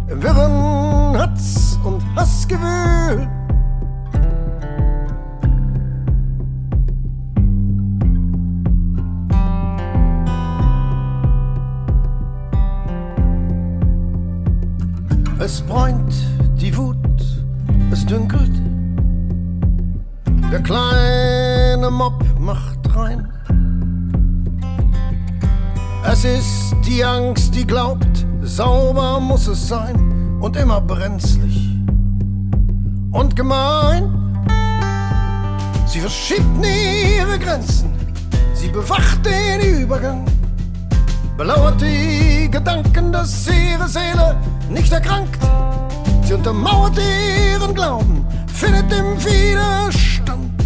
Im 0.08 0.22
Wirren 0.22 1.18
Hatz 1.18 1.78
und 1.82 2.02
Hassgewühl. 2.14 3.28
Es 15.44 15.60
bräunt 15.60 16.14
die 16.60 16.76
Wut, 16.76 16.96
es 17.90 18.06
dünkelt. 18.06 18.52
Der 20.52 20.60
kleine 20.60 21.90
Mob 21.90 22.24
macht 22.38 22.78
rein. 22.94 23.26
Es 26.04 26.24
ist 26.24 26.76
die 26.86 27.04
Angst, 27.04 27.56
die 27.56 27.66
glaubt, 27.66 28.24
sauber 28.42 29.18
muss 29.18 29.48
es 29.48 29.66
sein 29.66 30.38
und 30.40 30.56
immer 30.56 30.80
brenzlig 30.80 31.76
und 33.10 33.34
gemein. 33.34 34.44
Sie 35.86 35.98
verschiebt 35.98 36.56
nie 36.60 37.16
ihre 37.18 37.36
Grenzen, 37.36 37.90
sie 38.54 38.68
bewacht 38.68 39.26
den 39.26 39.80
Übergang, 39.82 40.24
belauert 41.36 41.80
die 41.80 42.48
Gedanken, 42.48 43.10
dass 43.10 43.48
ihre 43.48 43.88
Seele 43.88 44.36
nicht 44.72 44.92
erkrankt. 44.92 45.38
Sie 46.22 46.34
untermauert 46.34 46.98
ihren 46.98 47.74
Glauben, 47.74 48.26
findet 48.52 48.92
im 48.92 49.22
Widerstand, 49.24 50.62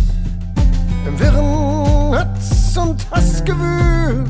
im 1.06 1.18
wirren 1.18 2.16
Hatz 2.16 2.76
und 2.76 3.06
Hassgewühl. 3.10 4.24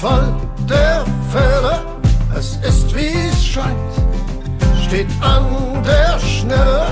Fall 0.00 0.32
der 0.68 1.04
Fälle, 1.32 1.80
es 2.38 2.56
ist 2.62 2.94
wie 2.94 3.28
es 3.32 3.44
scheint, 3.44 3.74
steht 4.86 5.08
an 5.20 5.82
der 5.82 6.20
Schnelle 6.20 6.86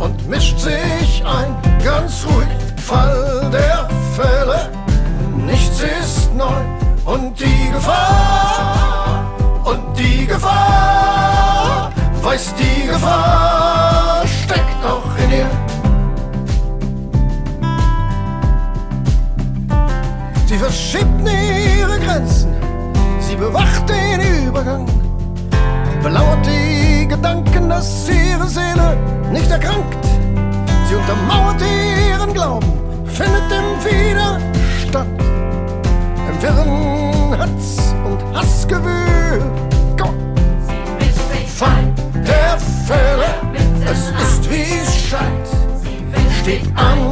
und 0.00 0.28
mischt 0.28 0.58
sich 0.58 1.22
ein, 1.24 1.54
ganz 1.84 2.26
ruhig. 2.26 2.48
Fall 2.84 3.48
der 3.52 3.88
Fälle, 4.16 4.68
nichts 5.46 5.80
ist 5.80 6.34
neu 6.34 6.60
und 7.04 7.38
die 7.38 7.70
Gefahr, 7.72 8.79
und 9.70 9.98
die 9.98 10.26
Gefahr, 10.26 11.92
weiß 12.22 12.54
die 12.58 12.86
Gefahr, 12.86 14.24
steckt 14.26 14.84
auch 14.84 15.10
in 15.22 15.30
ihr. 15.38 15.50
Sie 20.46 20.56
verschiebt 20.56 21.20
ihre 21.24 21.98
Grenzen, 22.00 22.52
sie 23.20 23.36
bewacht 23.36 23.88
den 23.88 24.20
Übergang, 24.46 24.86
belauert 26.02 26.44
die 26.44 27.06
Gedanken, 27.06 27.68
dass 27.68 28.08
ihre 28.08 28.48
Seele 28.48 28.96
nicht 29.30 29.50
erkrankt. 29.50 30.04
Sie 30.88 30.96
untermauert 30.96 31.62
ihren 31.62 32.32
Glauben, 32.32 32.72
findet 33.06 33.48
im 33.58 33.68
Widerstand, 33.84 35.22
im 36.28 36.42
wirren 36.42 37.38
Hatz 37.38 37.89
und 38.10 38.36
Hassgewühl. 38.36 39.40
Go! 39.96 40.12
Fall 41.46 41.92
der 42.14 42.58
Fälle, 42.86 43.34
es 43.84 44.08
ist 44.08 44.50
wie 44.50 44.78
es 44.82 45.08
scheint, 45.08 45.48
steht 46.40 46.66
an 46.74 47.09